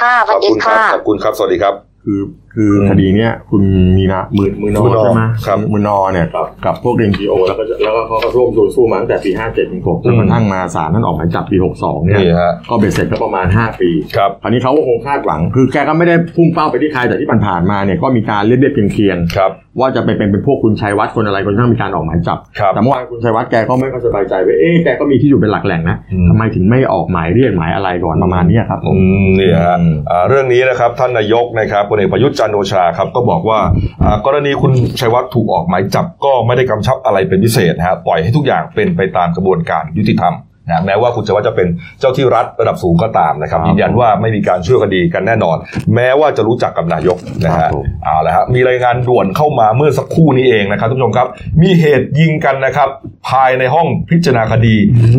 [0.00, 2.20] ค่ะสขวัอสบดีคุณครัค่ะขอบคุณครับ สวัสดีครับ คือ
[2.56, 3.62] คืออืมคดีเนี้ยคุณ
[3.96, 33.60] มีนะมือมือนอมือนอใช่ไหมครับมือนอเนี่ยกับกับพวกเอ็นจีโอแล้วก็จะแล้วก็เขาก็ร่วมต่อสู้มาตั้งแต่ปี57ถึง6จนกระทั่งมาศาลท่านออกหมายจับปี62เนี่ยนี่ฮะก็เบ็ดเสร็จก็ประมาณ5ปีครับคราวนี้เขาก็คงคาดหวัง คือแกก็ไม่ได้พุ่งเป้าไปที่ใครแต่ที่ผ่านๆมาเนี่ยก็มีการเรียบเรียบเคียงเคียงๆครับว่าจะไปเป็นเป็นพวกคุณชัยวัฒน์คนอะไรคนที่มีการออกหมายจับครับแต่เมื่อวานคุณชัยวัฒน์แกก็ไม่ค่อยสบายใจว่าเอ๊ะแกก็มีที่อยู่เป็นหลักแหล่งนะอืมทำไมถึงไม่ออกหมายเรียกหมายอะไรก่อนประมาณเนี้ยครับผมอืมนี่ฮะอืมอ่าเรื่องนี้นะครับท่านนายกนะครับพลเอกประยุทธ์จันทร์โอชาครับก็บอกว่า
[34.04, 40.34] อ่ากรณีคุณชัยวัฒน์ถูกออกหมายจับก็ไม่ได้กำชับอะไรเป็นพิเศษนะฮะปล่อยให้ทุกอย่างเป็นไปตามกระบวนการยุติธรรม
[40.68, 41.68] นะแม้ว่าคุณชัยวัฒน์จะเป็น
[42.00, 45.56] เจ้าที่รัฐระดับสูงก็ตามนะครับครับยืนยันว่าไม่มีการช่วยคดีกันแน่นอน
[45.94, 51.28] แม้ว่าจะรู้จักกับนายกนะครัฮะบผมเอาละฮะมีรายงานด่วนเข้ามาเมื่อสักครู่นี้เองนะครับทุกผู้ชมครับ
[51.62, 52.88] มีเหตุยิงกันนะครับ
[53.28, 54.76] ภายในห้องพิจารณาคดี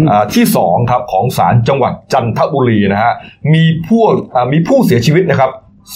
[0.10, 3.13] อ่าที่สองครับของศาลจังหวัดจันทบุรีนะฮะ
[3.53, 4.01] มีผู้
[4.36, 5.51] อ่ามีผู้เสียชีวิตนะครับ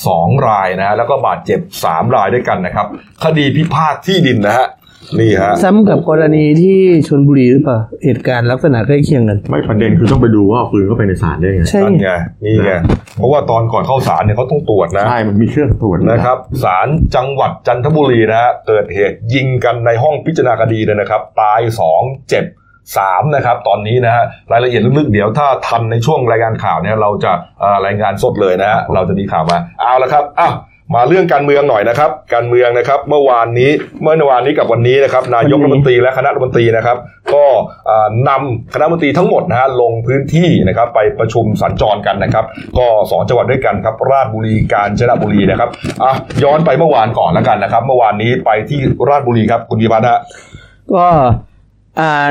[0.07, 2.85] สองรายนะฮะแล้วก็บาดเจ็บสามรายด้วยกันนะครับ
[3.23, 4.67] คดีพิพาทที่ดินนะฮะ
[5.19, 12.11] นี่ฮะซ้ำกับกรณีที่ชนบุรีหรือเปล่าเหตุการณ์ลักษณะใกล้เคียงกัน ไม่ประเด็นคือต้องไปดูว่าเอาปืนเข้าไปในศาลได้ไงใช่นั่นไง
[12.43, 12.71] นี่ไง
[13.17, 22.45] เพราะว่าตอนก่อนเข้าศาลเนี่ยเขาต้องตรวจนะใช่มันมีเครื่องตรวจนะครับศาลจังหวัดจันทบุรีนะฮะเกิดเหตุยิงกันในห้องพิจารณาคดีเลยนะครับ ตายสองเจ็บ
[22.97, 30.55] สามนะครับตอนนี้นะฮะรายละเอียดลึกๆเดี๋ยวถ้าทันในช่วงรายงานข่าวเนี่ยเราจะเอ่อรายงานสดเลยนะฮะเราจะมีข่าวมาเอาละครับอ้าว
[30.95, 33.71] มาเรื่องการเมืองหน่อยนะครับ การเมืองนะครับเมื่อวานนี้
[34.03, 36.97] เมื่อวานนี้กับวันนี้นะครับ นายกรัฐมนตรีและคณะรัฐมนตรีนะครับ
[37.33, 37.45] ก็
[37.85, 42.45] เอ่อนำคณะรัฐมนตรีทั้งหมดนะฮะลงพื้นที่นะครับ ไปประชุมสัญจรกันนะครับ
[42.77, 45.69] ก็สองจังหวัดด้วยกันครับ ราชบุรีกาญจนบุรีนะครับ
[46.03, 50.19] อะย้อนไปเมื่อวานก่อนแล้วกันนะครับ เมื่อวานนี้ไปที่ราชบุรีครับคุณพิพัฒน์ฮะ
[50.91, 51.27] ก็อ่า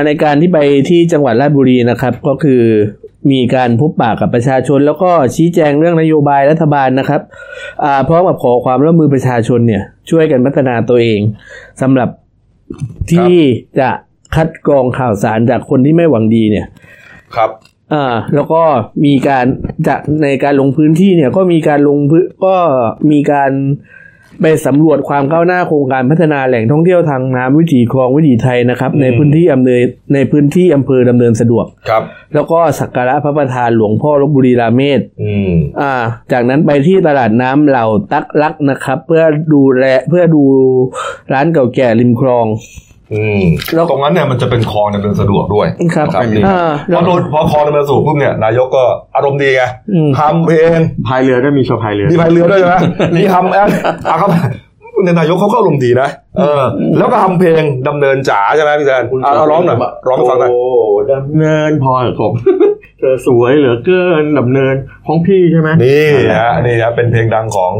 [0.05, 2.61] ในการที่ไปที่จังหวัดราชบุรีนะครับก็คือ
[3.31, 7.21] มีการพบปะกับประชาชน แล้วก็ชี้แจงเรื่องนโยบายรัฐบาลนะครับ
[7.83, 11.19] อ่าพร้อมกับขอความร่วมมือประชาชนเนี่ยช่วยกันพัฒนาตัวเอง
[11.81, 12.09] สำหรับ
[13.11, 13.35] ที่
[13.79, 13.89] จะ
[14.35, 16.67] คัดกรองข่าวสารจากคนที่ไม่หวังดีเนี่ย
[17.35, 17.49] ครับ
[17.93, 18.61] อ่าแล้วก็
[19.05, 19.45] มีการ
[19.87, 22.55] จะในการลงพื้นที่เนี่ยก็มีการลงพื้นก็
[23.11, 23.51] มีการ
[24.41, 29.81] ไปสำรวจความก้าวหน้าโครงการพัฒนาแหล่งท่องเที่ยวทางน้ำวิถีคลองวิถีไทยนะครับอืมในพื้นที่อำเภอ
[30.13, 35.93] ในพื้นที่อำเภอดำเนินสะดวกครับ แล้วก็สักการะพระประธานหลวงพ่อลบบุรีราเมศอืมอ่า
[36.31, 40.43] จากนั้นไปที่ตลาดน้ำเหล่าตักลักนะครับ เพื่อดูแลเพื่อดู
[41.33, 42.55] ร้านเก่าแก่ริมคลองอื
[42.87, 42.90] ม
[43.75, 48.83] แล้วตรงนั้นเนี่ยมันจะเป็นคลองดำเนินสะดวกด้วยครับนะครับนี่อ่าพแล้อวโดนพอคลองดำเนินสะดวกปุ๊บเนี่ยนายกก็
[49.15, 52.75] อารมณ์ดีไงอืมทำเพลงพายเรือได้มีโชว์พายเรือมีพายเรือด้วยใช่ไหม
[53.15, 53.69] มีทำแอป
[54.09, 54.29] อะครับ
[55.03, 56.61] เนี่ยนายกเขาก็อารมณ์ดีนะเออ
[56.97, 60.61] แล้วก็ทำเพลงดำเนินจ๋าใช่ไหมพี่แซนอะเอาร้องหน่อยร้องให้ฟังหน่อยโอ้
[61.13, 62.33] ดำเนินพอเหรอผม
[62.99, 64.75] เธอสวยเหลือเกินดำเนิน
[65.07, 67.73] ของพี่ใช่ไหมนี่ฮะนี่ฮะเป็นเพลงดังของ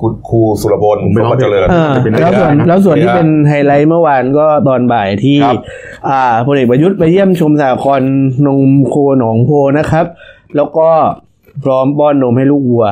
[0.00, 5.60] คุณครูสุรพลผมไปสร้มองบัติเจริญอ่าเป็นไปแล้วได้ส่วนนะแล้วส่วนที่เนี่ยเป็นไฮไลท์เมื่อวานก็ตอนบ่ายที่ครับ
[6.08, 8.10] อ่าพลเอกประยุทธ์ไปเยี่ยมชมสากรณ์
[8.46, 10.06] นมโคหนองโพนะครับ
[10.56, 10.88] แล้วก็
[11.64, 12.86] พร้อมป้อนนมให้ลูกวัว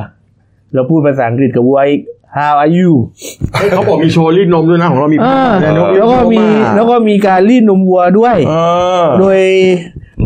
[0.75, 2.03] แล้วพูดภาษาอังกฤษกับวัวอีก
[2.39, 2.93] How are you
[3.53, 8.55] เฮ้ยเขาบอกมีโชว์รีดนมด้วยนะของเรามีอ่าเนี่ยนกแล้วก็มีรีดนอะแล้วก็มีการรีดนมวัวด้วยเอ
[9.03, 9.41] อโดย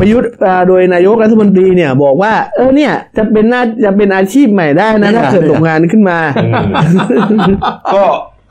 [0.01, 6.19] ประยุทธ์อ่าโดยนายกรัฐมนตรีเนี่ยบอกว่า เออเนี่ย จะเป็นหน้าจะเป็นอาชีพใหม่ได้นะถ้าเกิดตกงานขึ้นมา
[7.95, 8.05] ก็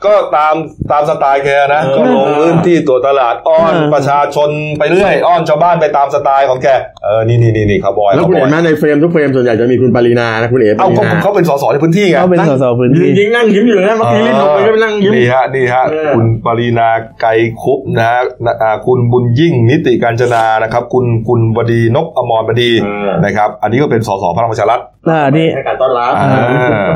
[0.04, 0.54] ก็ตาม
[0.92, 6.68] ตามสไตล์แกนะเออก็ลงพื้นที่ตัวตลาดอ้อนเออประชาชนไปเรื่อย อ้อนชาวบ้านไปตามสไตล์ของแก
[7.04, 16.88] เออ นี่นี่นี่นี่คาร์บอย แล้วคุณคาเห็ร์บอยนไหมในเฟรมทุกเฟรมส่วนใหญ่จะมีคุณปรินานะคุณเอ๋ปเอาริเขานาเขาเป็นสสในพื้นที่ไงเขาเป็นสสพื้นยืที่นยิงนั่งยิ้มอยู่นะเมื่อกี้รีดนมไปก็ไปนั่งยิ้มนี่ฮะนี่ฮะเออคุณปรีนา
[17.20, 17.30] ไกร
[17.62, 24.80] คุปนะฮะนะอ่าคุณบุญยิ่งนิติการจนานะครับ คุณคุณบดีนกอมรบดีเออนะครับ อันนี้ก็เป็นสสพลังประชารัฐ
[25.10, 26.28] อ่านี่ให้การต้อนรับอ่า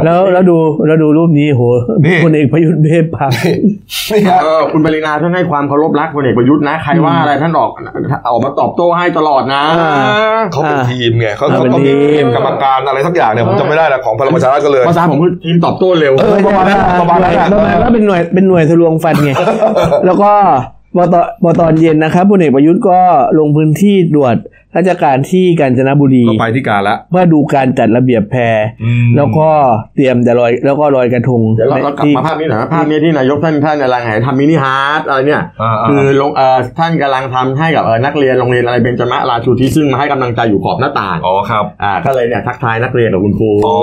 [0.04, 1.62] แล้วแล้วดูแล้วดูรูปนี้โห
[2.04, 3.30] นี่พลเอกประยุทธ์เบเทพพัง
[4.12, 7.70] นี่ฮะเออคุณปรินาท่านให้ความเคารพรักพลเอกประยุทธ์นะ ใครว่าอะไรท่านออก
[8.30, 19.32] ออกมาตอบโต้ให้ตลอดนะอ่าเขาเป็นอ่าทีมไงเขาอ่าเขาเป็นเขามีทีมกรรมการอะไรสักอย่างเนี่ยผมจำไม่ได้แล้วของพลังประชารัฐก็เลยภาษาผมคือทีมตอบโต้เร็วเออประมาณนั้นประมาณนั้นประมาณว่าเป็นหน่วยเป็นหน่วยทะลวงฟันไง
[20.06, 20.30] แล้วก็
[20.96, 22.98] พอตอนพอตอนเย็นนะครับพลเอกประยุทธ์ก็
[23.38, 24.36] ลงพื้นที่ตรวจ
[24.76, 28.40] ราชการที่กาญจนบุรีก็ไปที่การละเพื่อดูการจัดระเบียบแพร
[28.84, 29.48] อืมแล้วก็
[29.96, 43.76] เตรียมจะลอยแล้วก็ลอยกระทงเดี๋ยวเราเรากลับที่มาภาพนี้หน่อยนะภาพนี้ที่นายกท่านท่านกำลังไหนทำ mini heart อะไรเนี่ยอ่าๆคือลงเอ่อท่านกำลังทำให้กับเอ่อนักเรียนโรงเรียนอะไรเบญจมราชูทิศซึ่งมาให้กำลังใจอยู่ขอบหน้าต่างอ๋อครับอ่าก็เลยเนี่ยทักทายนักเรียนกับคุณครูอ๋อ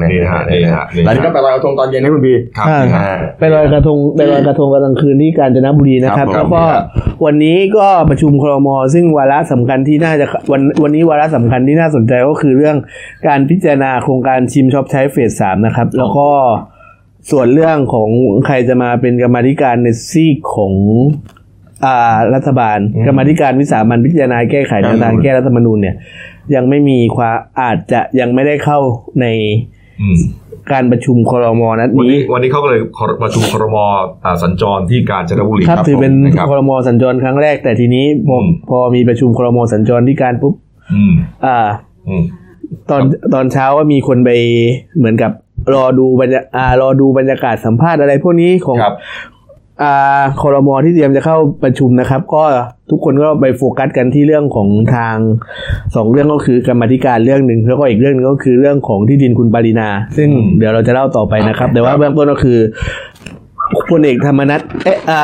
[0.00, 6.64] นี่ฮะนี่ฮะนี่ฮะแล้วนี่ก็ไปลอยกระทงตอนเย็นให้คุณพีครับอ่านี่ฮะอ่าไปลอยกระทงไปลอยกระทงกลางคืนที่กาญจนบุรีนะครับครับผมแล้วก็
[7.24, 12.76] วันนี้ก็ประชุมครมซึ่งวาระสำคัญที่น่าจะวันวันนี้วาระสำคัญที่น่าสนใจก็คือเรื่อง
[13.26, 16.28] การพิจารณาโครงการชิมช็อปใช้เฟสสามนะครับ แล้วก็
[17.30, 18.10] ส่วนเรื่องของ
[18.46, 20.74] ใครจะมาเป็นกรรมาธิการในซีกของ
[21.84, 25.96] อ่ารัฐบาลอืมกรรมาธิการวิสามันพิจารณาแก้ไขแนวทางแก้รัฐธรรมนูญเนี่ย
[26.54, 28.78] ยังไม่มีความอาจจะยังไม่ได้เข้า
[29.20, 29.26] ใน
[30.02, 30.18] อืม
[30.72, 32.80] การประชุมครมนัดวันนี้ นี้วันนี้เขาก็เลย
[33.22, 33.76] ประชุมครม
[34.24, 40.54] อ่าสัญจรที่กาญจนบุรีครับถือเป็นผมนะครับครมสัญจรครั้งแรก แต่ทีนี้พออืมพอมีประชุมครมสัญจรที่การปุ๊บ
[40.94, 41.12] อืม
[41.46, 41.58] อ่า
[42.08, 42.22] อืม
[42.90, 43.02] ตอน
[43.34, 44.30] ตอนเช้าก็มีคนไป
[44.98, 45.32] เหมือนกับ
[45.74, 48.94] รอดูบรรยาอ่ารอดูบรรยากาศสัมภาษณ์อะไรพวกนี้ของครับ
[49.82, 52.42] อ่าครมที่เตรียมจะเข้าประชุมนะครับ ก็
[52.90, 55.16] ทุกคนก็ไปโฟกัสกันที่เรื่องของทาง
[55.96, 62.58] สองเรื่องก็คือกรรมาธิการเรื่องหนึ่งแล้วก็อีกเรื่องหนึงก็คือเรื่องของที่ดินคุณปรินา ซึ่งอืมเดี๋ยวเราจะเล่าต่อไปนะครับ แต่ว่าครับเบื้องต้นก็คือ
[63.90, 65.20] พลเอกธรรมนัฐเอะอ่า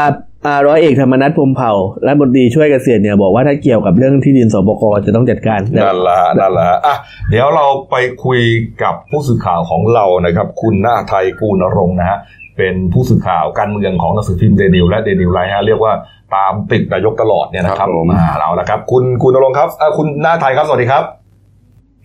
[0.47, 1.73] อ่าร้อยเอกธรรมนัฐพรหมเผ่า
[2.05, 6.97] และบดีช่วยเกษตรเนี่ยบอกว่าถ้าเกี่ยวกับเรื่องที่ดินสปกจะต้องจัดการนั่นแหละฮะนั่นแหละฮะอะ
[7.31, 8.40] เดี๋ยวเราไปคุย
[8.83, 12.19] กับผู้สื่อข่าวของเรานะครับ คุณหน้าไทยกูนรงค์นะฮะ
[12.57, 15.93] เป็นผู้สื่อข่าวการเมืองของหนังสือพิมพ์เดนิวและเดนิวไลท์ฮะเรียกว่า
[16.35, 21.05] ตามติดนายกตลอดเนี่ยนะคครัรับบผมอ่าเราละครับ คุณคุณนรงค์ครับอะคุณหน้าไทยครับสวัสดีครับ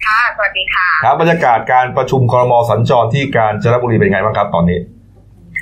[0.06, 4.80] ค่ะ สวัสดีค่ะ ครับบรรยากาศการประชุมครมสัญจรที่กาญจนบุรีเป็นไงบ้างครับตอนนี้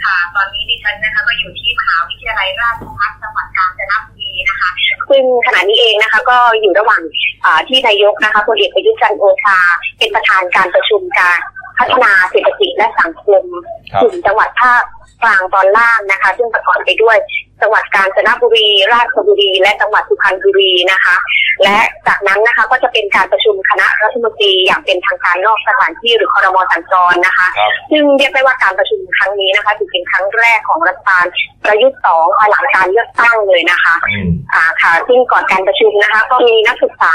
[0.03, 4.69] ค่ะ ตอนนี้ดิฉันนะคะก็อยู่ที่มหาวิทยาลัยราชภัฏจังหวัดกาญจนบุรีนะคะ
[5.09, 7.01] ซึ่งขณะนี้เองนะคะก็อยู่ระหว่าง
[7.45, 9.57] อ่าที่นายกนะคะพลเอกประยุทธ์จันทร์โอชา
[9.97, 11.39] เป็นประธานการประชุมการ
[11.79, 13.43] พัฒนาเศรษฐกิจและสังคม
[13.91, 14.83] ครับกลุ่มจังหวัดภาค
[15.23, 17.17] กลางตอนล่างนะคะ ซึ่งประกอบไปด้วย
[17.61, 21.15] จังหวัดกาญจนบุรี ราชบุรี และจังหวัดสุพรรณบุรีนะคะ
[21.63, 31.25] และจากนั้นนะคะก็จะเป็นการประชุมคณะรัฐมนตรีอย่างเป็นทางการนอกสถานที่หรือครมสัญจรนะคะครับซึ่งเรียกได้ว่าการประชุมครั้งนี้นะคะถือเป็นครั้งแรกของรัฐบาล
[31.63, 37.13] ประยุทธ์สองภายหลังการเลือกตั้งเลยนะคะอืมอ่าค่ะ ซึ่งก่อนการประชุมนะคะ ก็มีนักศึกษา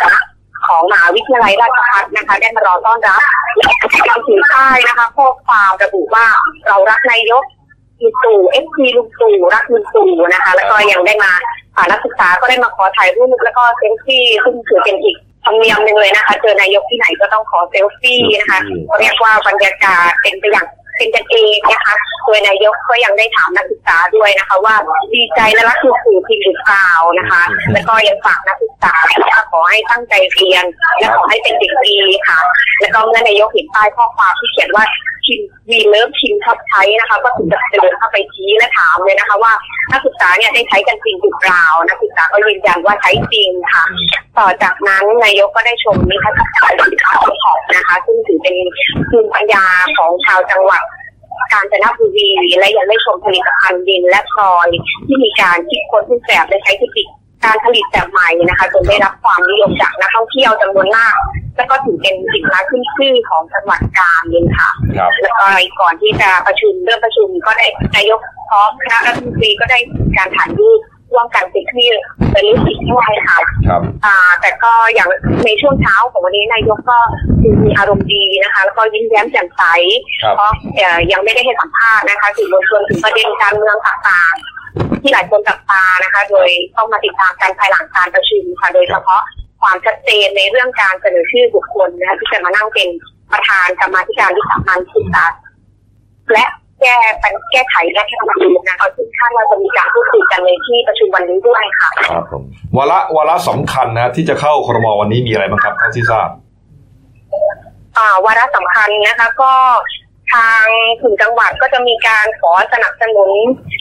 [0.66, 3.20] ของมหาวิทยาลัยราชภัฏนะคะ ได้มารอต้อนรับ
[3.56, 3.68] และ
[4.08, 6.26] การถือป้ายนะคะข้อความระบุว่า
[6.66, 7.44] เรารักนายก
[8.02, 11.32] ลุงตู่ FC ลุงตู่รักลุงตู่นะคะ แล้วก็ยังได้มา
[11.76, 18.58] อ่านักศึกษาก็ได้มาขอถ่ายรูปแล้วก็เซลฟี่ซึ่งถือเป็นอีกธรรมเนียมหนึ่งเลยนะคะ เจอนายกที่ไหนก็ต้องขอเซลฟี่นะคะ
[19.00, 20.66] เรียกว่าบรรยากาศเป็นไปอย่าง
[21.02, 24.74] เป็นกันเองนะคะโดยนายกก็ยังได้ถามนักศึกษาด้วยนะคะ ว่า
[25.14, 28.94] ดีใจและรักคุณครูจริงหรือเปล่านะคะ แล้วก็ยังฝากนักศึกษา
[29.50, 30.64] ขอให้ตั้งใจเรียน
[30.98, 31.96] และขอให้เป็นเด็กดี
[32.28, 32.38] ค่ะ
[32.80, 34.84] แล้วก็เมื่อนายกเห็นป้ายข้อความที่เขียนว่า
[35.26, 39.52] ชิมวีเลิฟชิมชอบใช้นะคะ ก็ถึงจะเดินเข้าไปชี้และถามเลยนะคะ ว่า
[39.92, 43.84] นักศึกษาเนี่ยได้ใช้กันจริงหรือเปล่านักศึกษาก็ยืนยันว่าใช้จริงค่ะ
[44.38, 48.56] ต่อจากนั้นนายกก็ได้ชมนิทรรศการสินค้าของนะคะ ซึ่งถือเป็น
[49.10, 49.64] ภูมิปัญญา
[49.96, 50.82] ของชาวจังหวัด
[51.52, 54.68] กาญจนบุรีและยังได้ชมผลิตภัณฑ์ดินและพลอย
[55.06, 57.08] ที่มีการคิดค้นรูปแบบและใช้เทคนิค
[57.44, 61.14] การผลิตแบบใหม่นะคะจนได้รับความนิยมจากนักท่องเที่ยวจำนวนมาก
[61.56, 65.46] และก็ถือเป็นสินค้าขึ้นชื่อของจังหวัดกาญเลยค่ะครับแล้วก็
[65.80, 70.80] ก่อนที่จะประชุมเริ่มประชุมก็ได้นายกพร้อมคณะรัฐมนตรีก็ได้มีการถ่ายรูป
[71.12, 71.88] ร่วมกันเป็นที่
[72.34, 75.08] ระลึกอีกด้วยค่ะครับอ่า แต่ก็อย่าง
[75.46, 76.98] ในช่วงเช้าของวันนี้นายกก็
[77.42, 79.62] ดูมีอารมณ์ดีนะคะ แล้วก็ยิ้มแย้มแจ่มใส
[80.22, 84.61] ครับเพราะเอ่อยังไม่ได้ให้สัมภาษณ์นะคะสื่อมวลชนถึงประเด็นการเมืองต่างๆ
[85.02, 89.22] ที่หลายคนจับตานะคะ โดยต้องมาติดตามการภายหลังการประชุมค่ะ โดยเฉพาะ
[89.60, 92.88] ความชัดเจนในเรื่องการเสนอชื่อบุคคลนะคะที่จะมานั่งเป็น
[93.32, 95.26] ประธานกรรมาธิการวิสามันศึกษา
[96.32, 96.44] และ
[96.80, 102.42] แก้ปัญแก้ไขรัฐธรรมนูญนะคะซึ่งคาดว่าจะมีการพูดคุยกันในที่ประชุมวันนี้ด้วยค่ะครับผม
[102.76, 106.28] วาระวาระสำคัญนะที่จะเข้าครมวันนี้มีอะไรบ้างครับเท่าที่ทราบ
[107.96, 109.52] อ่าวาระสำคัญนะคะ ก็
[110.32, 110.66] ทาง
[111.02, 113.30] ถึงจังหวัดก็จะมีการขอสนับสนุน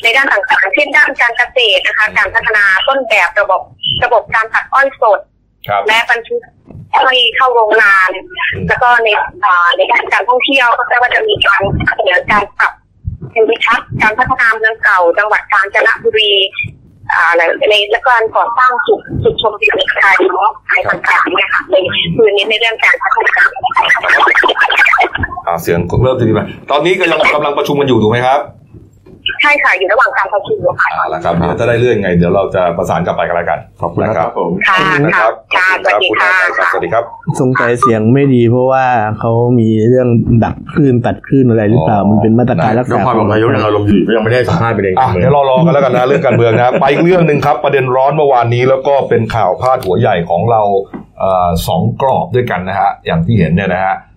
[0.03, 3.61] ในด้านต่างๆเช่นด้านการเกษตรนะคะ การพัฒนาต้นแบบระบบ
[4.03, 5.19] ระบบการตัดอ้อยสด
[5.67, 6.41] ครับและบรรทุก
[6.95, 8.09] อ้อยเข้าโรงงาน
[8.67, 9.07] แล้วก็ใน
[9.45, 11.61] อ่าในด้านการท่องเที่ยวก็จะว่าจะมีการ
[11.95, 12.71] เสนอการปรับ
[13.35, 16.33] ยังพิทักษ์การพัฒนาเมืองเก่า จังหวัดกาญจนบุรี
[17.13, 21.83] อ่าในในและการก่อสร้างจุดจุดชมวิวไทยเนาะไทยต่างๆเนี่ยค่ะเป็น
[22.15, 23.33] คือเน้นในเรื่องการพัฒนา
[23.77, 24.70] อ่า
[25.63, 26.39] เสียงเริ่มจะดีไป
[26.71, 28.41] ตอนนี้ก็ยังกำลังประชุมกันอยู่ถูกไหมครับ
[29.41, 37.03] ใช่ค่ะอยู่ระหว่างการประชุมอยู่ค่ะอ่าแล้วครับเดี๋ยวถ้าได้เรื่องไง เดี๋ยวเราจะประสานกลับไปกันแล้วกันขอบคุณนะครับผมค่ะนะคค่ะรับค่ะสวัสดีค่ะขอบณรับสวัสดีครับ
[37.41, 38.85] สงสัยเสียงไม่ดีเพราะว่า
[39.19, 40.07] เขามีเรื่อง
[40.45, 50.61] ดักคลื่นตัดคลื่นอะไรหรือเปล่าอ๋อมันเป็นมาตรการรักแล้วษาความของนายกยังอารมณ์ดีก็ยังไม่ได้สัมภาษณ์ประเด็นอะการเมืองเดี๋ยวเรารอกันแล้วกันนะเรื่องการเมืองนะไปอีกเรื่องหนึ่งครับ ประเด็นร้อนเมื่อวานนี้แล้วก็เป็นข่าวพาดหัวใหญ่ของเรา
[51.19, 54.10] เอ่อสองกรอบด้วยกันนะฮะอย่างที่เห็นเนี่ยนะฮะอ่า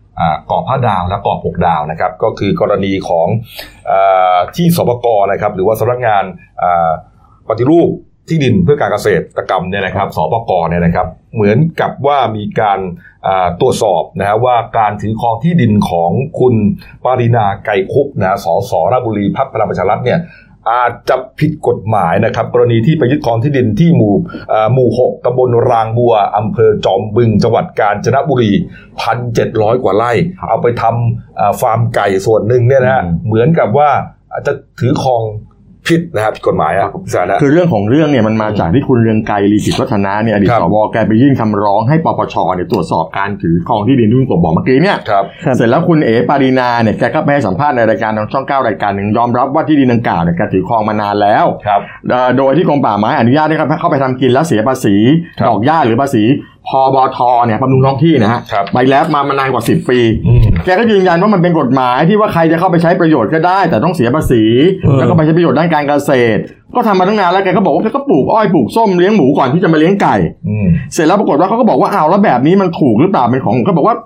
[0.50, 3.26] กรอบห้าดาวและกรอบหกดาวนะครับ ก็คือกรณีของ
[3.90, 3.92] อ
[4.56, 6.24] ที่สปกนะครับ หรือว่าสำนักงาน
[7.48, 7.90] ปฏิรูป
[8.28, 12.80] ที่ดินเพื่อการเกษตรกรรมเนี่ยนะครับ สปกเนี่ยนะครับ เหมือนกับว่ามีการ
[13.60, 16.54] ตรวจสอบนะฮะว่าการถือครองที่ดินของคุณ
[17.04, 20.18] ปารินาไกรคุปนะสสราบุรีพักพลังประชารัฐเนี่ย
[20.70, 24.14] อาจจะผิดกฎหมายนะครับ กรณีที่ไปยึดครองที่ดินที่หมู่
[24.48, 28.52] เอ่อหมู่หกตำบลรางบัวอำเภอจอมบึงจังหวัดกาญจนบุรี
[29.00, 30.12] พันเจ็ดร้อยกว่าไร่
[30.48, 33.90] เอาไปทำเอ่อฟาร์มไก่ส่วนหนึ่งเนี่ยนะฮะอืมเหมือนกับว่า
[34.32, 35.22] อาจจะถือครอง
[35.88, 54.94] ผิดนะครับผิดกฎหมายอะสารนะคือเรื่องของเรื่องเนี่ยมันมาจากที่คุณเรืองไกรลีกิจวัฒนะเนี่ยอดีตครับสวแกไปยื่นคำร้องให้ปปชเนี่ยตรวจสอบการถือครองที่ดินที่คุณกบบอกเมื่อกี้เนี่ยครับครับเสร็จแล้วคุณเอ๋ปารีณาเนี่ยแกก็ไปให้สัมภาษณ์ในรายการทางช่องเก้ารายการหนึ่งยอมรับว่าที่ดินดังกล่าวเนี่ยแกถือครองมานานแล้วครับเอ่อโดยที่กรมป่าไม้อนุญาตให้เข้าไปทำกินแล้วเสียภาษี
[55.38, 56.24] ครับดอกหญ้าหรือภาษี
[56.68, 64.42] พบทเนี่ยบำรุงท้องที่นะฮะครับใบแลบมามานานกว่า 10 ปีอืมแกก็ยืนยันว่ามันเป็นกฎหมายที่ว่าใครจะเข้าไปใช้ประโยชน์ก็ได้ แต่ต้องเสียภาษี
[64.82, 66.40] เออแล้วก็ไปใช้ประโยชน์ด้านการเกษตร
[66.76, 70.16] ก็ทำมาตั้งนานแล้วแกก็บอกว่าแกก็ปลูกอ้อยปลูกส้มเลี้ยงหมูก่อนที่จะมาเลี้ยงไก่
[70.48, 73.96] อืมเสร็จแล้วปรากฏว่าเขาก็บอกว่าอ้าวแล้วแบบนี้มันถูกหรือเปล่าเป็นของก็บอกว่า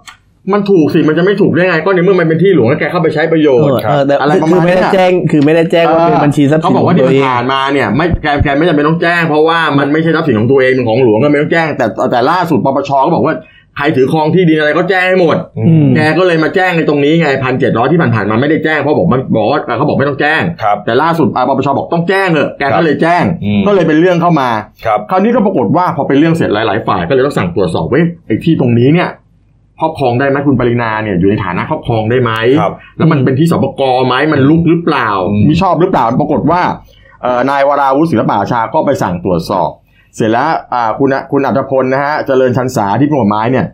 [0.53, 13.35] มันถูกสิมันจะไม่ถูกได้ไง ก็ในเมื่อมันเป็นที่หลวงแล้วแกเข้าไปใช้ประโยเอชน์อเออแต่อะไรประคืมาณอไม่ได้เนี้ยแจ้งคือไม่ได้แจ้งว่าเป็นบัญชีทรัพย์สิเขานบอกขว่าองที่ตัวเองผ่านมาเนี่ยไม่แกแกไม่จำเป็นต้องแจ้ง เพราะว่ามันไม่ใช่ทรัพย์สินของตัวเองเป็นของหลวงก็ไม่ต้องแจ้ง แต่แต่ล่าสุดปปชก็บอกว่า
[13.77, 24.49] ใครถือครองที่ดินอะไรก็แจ้งให้หมดอืมแกก็เลยมาแจ้งในตรงนี้ไงพันเจ็ดร้อยที่ผ่านๆมาไม่ได้แจ้งเพราะบอกมันบอกว่าเขาบอกไม่ต้องแจ้งครับแต่ล่าสุดอ่าปปชบอกต้องแจ้งเออะแกครัก็บเลยแจ้งอืมก็เลยเป็นเรื่องเข้ามา
[24.87, 29.09] ครับคราวนี้ก็ปรากฏว่าพอเป็นเรื่องเสร็จหลาย ๆ ฝ่ายก็เลยต้องสั่งตรวจสอบเว้ยไอ้ที่ตรงนี้เนี่ย
[29.81, 36.63] ครอบครองได้ไหมคุณปรินาเนี่ยอยู่ในฐานะครอบครองได้ไหมครับแล้วมันเป็นที่สปกไหมมันลุกหรือเปล่าอืมมิชอบหรือเปล่าปรากฏว่า
[37.23, 39.71] เอ่อนายวราวุฒิศิลปอาชาก็ไปสั่งตรวจสอบ
[40.17, 43.67] เสร็จแล้วอ่าคุณคุณอัตพลนะฮะเจริญชันษาที่กฎหมายเนี่ย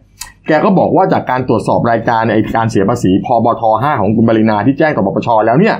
[0.49, 5.77] แกก็บอกว่าจากการตรวจสอบรายการไอการเสียภาษีพบท 5 ของคุณปรินาที่แจ้งต่อปปชแล้วเนี่ย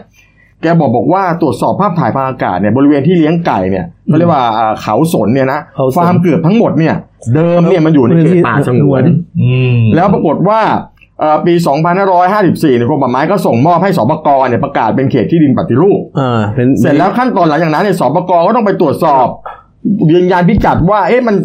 [0.65, 6.95] แกบอกบอกว่าตรวจสอบภาพถ่ายทางอากาศเนี่ยบริเวณที่เลี้ยงไก่เนี่ยเขาเรียกว่าอ่าเขาสนเนี่ยนะเขาสน ฟาร์มเกือบทั้งหมดเนี่ย
[7.35, 9.03] เดิมเนี่ยมันอยู่ในเขตป่าสงวน
[9.43, 10.61] อืมแล้วปรากฏว่า
[11.21, 11.55] เอ่อปี
[12.15, 19.27] 2554เนี่ยกรมป่าไม้ก็ส่งมอบให้สปกเนี่ยประกาศเป็นเขตที่ดินปฏิรูป อ่าเป็น เสร็จแล้วขั้นตอนหลังจากนั้นเนี่ยสปกก็ต้องไปตรวจสอบ
[20.13, 21.37] ยืนยันพิกัดว่าเอ๊ะมัน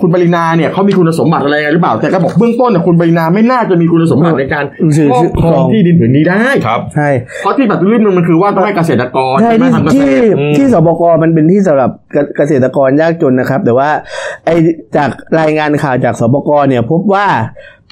[0.00, 4.64] คุณปรินาเนี่ยเขามีคุณสมบัติอะไรไงหรือเปล่า แต่ก็บอกเบื้องต้นเนี่ยคุณปรินาไม่น่าจะมีคุณสมบัติในการ
[4.96, 7.08] ถือครอบครองที่ดินผืนนี้ได้ครับใช่
[7.42, 13.90] เพราะที่ปฏิรูปมันคือว่าต้องให้เกษตรกรใช่ไม่ที่ทำเกษที่ตรอืมที่สบกมันเป็นที่สำหรับเกเกษตรกรยากจนนะครับ แต่ว่า
[14.46, 14.50] ไอ
[14.96, 17.26] จากรายงานข่าวจากสบกเนี่ยพบว่า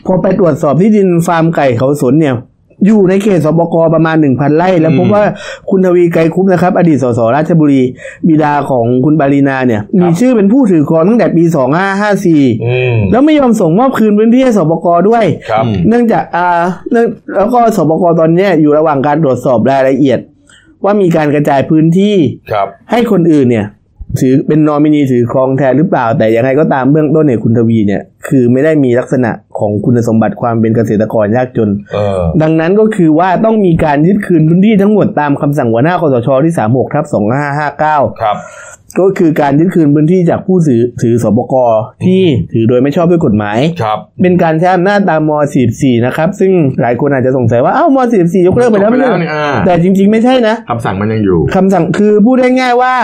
[0.06, 2.34] พอไปตรวจสอบที่ดินฟาร์มไก่เขาสนเนี่ย
[2.86, 5.22] อยู่ในเขตสบกประมาณหนึ่งพันไร่แล้วพบว่า
[5.70, 7.82] คุณทวีไกรคุ้มนะครับ อดีตสสราชบุรี
[8.28, 16.46] บิดาของคุณปารีนาเนี่ย มีชื่อเป็นผู้ถือครองตั้งแต่ปีสองห้าห้าสี่อืมแล้วไม่ยอมส่งมอบคืนพื้นที่ให้สบกด้วยครับเนื่องจากอ่า
[16.90, 20.18] เนื่องแล้วก็สบกตอนเนี้ยอยู่ระหว่างการตรวจสอบรายละเอียด
[20.84, 22.16] ว่ามีการกระจายพื้นที่
[22.52, 23.66] ครับให้คนอื่นเนี่ย
[24.20, 37.04] ถือเป็นนอมินีถือครองแทนหรือเปล่า แต่ยังไงก็ตามเบื้องต้นเนี่ยคุณทวีเนี่ย คือไม่ได้มีลักษณะของคุณสมบัติความเป็นเกษตรกรยากจนเออดังนั้นก็คือว่าต้องมีการยึดคืนพื้นที่ทั้งหมดตามคำสั่งหัวหน้าคสชที่ 36ทับ
[37.58, 38.36] 2559 ครับ
[38.98, 41.54] ก็คือการยึดคืนพื้นที่จากผู้ถือถือสบก
[42.04, 45.30] ที่ถือโดยไม่ชอบด้วยกฎหมายครับเป็นการใช้อำนาจตามม
[45.68, 52.94] 44 นะครับซึ่งหลายคนอาจจะสงสัยว่าเอ้าม44 ยกเลิกไปแล้วไม่ใช่เหรอเนี่ยอ่าแต่จริง ๆ ไม่ใช่นะคำสั่งมันยังอยู่คำสั่งคือพูดได้ง่ายว่า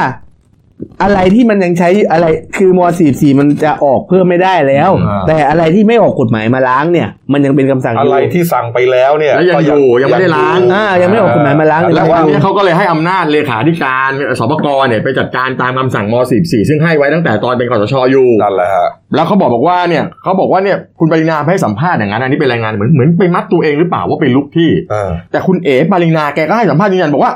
[1.03, 27.33] อะไรที่มันยังใช้อะไรคือม 44 มันจะออกเพิ่มไม่ได้แล้ว อ่า แต่อะไรที่ไม่ออกกฎหมายมาล้างเนี่ย มันยังเป็นคำสั่งออะไรยู่ที่สั่งไปแล้วเนี่ยแล้วยังก็อยู่ยังไม่ได้ล้าง อ่ายังไม่ออกกฎหมายมาล้าง แล้วยังวันไม่นี้เอาเขาก็เลยให้อำนาจเลขาธิการสปกเนี่ยไปจัดการตามคำสั่งม 44 ซึ่งให้ไว้ตั้งแต่ตอนเป็นคสชอยู่ นั่นแหละฮะ แล้วเขาบอกบอกว่าเนี่ยเขาบอกว่าเนี่ยคุณปรินาให้สัมภาษณ์อย่างนั้นอันนี้เป็นรายงานเหมือนเหมือนไปมัดตัวเองหรือเปล่าว่าไปลุกที่ เออ แต่คุณเอ๋ปรินาแกก็ให้สัมภาษณ์ยืนยันบอกว่า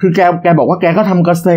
[0.00, 1.48] คือแกแกบอกว่าแกก็ทำเกษ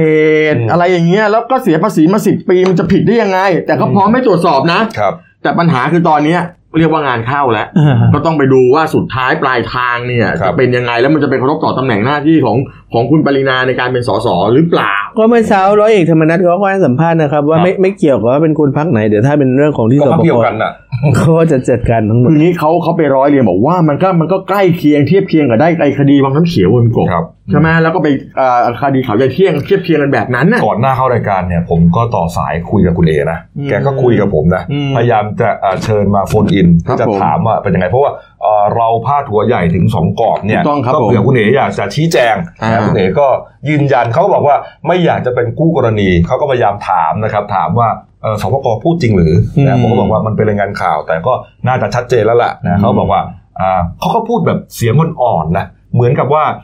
[0.54, 6.42] ตรอืมอะไรอย่างเงี้ยแล้วก็เสียภาษีมาสิบปีมันจะผิดได้ยังไง แต่ก็พร้อมไม่ตรวจสอบนะครับ แต่ปัญหาคือตอนเนี้ย
[6.80, 12.58] เรียกว่างานเข้าแล้วอ่าก็ต้องไปดูว่าสุดท้ายปลายทางเนี่ยครัจะบเป็นยังไงแล้วมันจะไปกระทบต่อตำแหน่งหน้าที่ของ
[12.94, 20.72] ของคุณปรินาในการเป็นสสหรือเปล่า ก็เมื่อเช้าร้อยเอกธรรมนัฐเขาก็ให้สัมภาษณ์นะครับ ว่าครับไม่ไม่เกี่ยวกับว่าเป็นคนพักไหนเดี๋ยวถ้าเป็นเรื่องของที่ก็สพักปเดียวกกันน่ะ
[21.18, 38.12] เขาก็จะจัดการทั้งหมดคือนี้เขาเขาไปร้อยเรียนบอกว่ามันก็มันก็ใกล้เคียงเทียบเคียงกับได้ไอ้คดีวังน้ำเขียวมันกบครับ ใช่ไหมแล้วก็ไปเอ่อคดีเขาใหญ่เที่ยงเทียบเคียงกันแบบนั้นน่ะก่อนหน้าเข้ารายการเนี่ย ผมก็ต่อสายคุยกับคุณเอนะอืมแกก็คุยกับผมนะอืมพยายามจะเอ่อเชิญมาโฟนอินครับจะผมถามว่าเป็นยังไง เพราะว่า
[38.42, 43.28] เอ่อเราพาดหัวใหญ่ถึงสองกรอบเนี่ยถูกต้องครับก็เผื่อผมคุณเออยากจะชี้แจงอ่านะคุณเอก็
[43.70, 44.56] ยืนยันเขาก็บอกว่า
[44.88, 47.90] ไม่อยากจะเป็นกู้กรณีเขาก็พยายามถามนะครับ ถามว่า
[48.22, 49.34] เอ่อสปกพูดจริงหรือ
[49.68, 51.34] นะอืมผมก็บอกว่ามันเป็นรายงานข่าว แต่ก็
[51.68, 53.22] น่าจะชัดเจนแล้วล่ะนะเขาบอกว่า
[53.60, 56.60] อ่าเขาก็พูดแบบเสียงอ่อนๆนะเหมือนกับว่าอ่า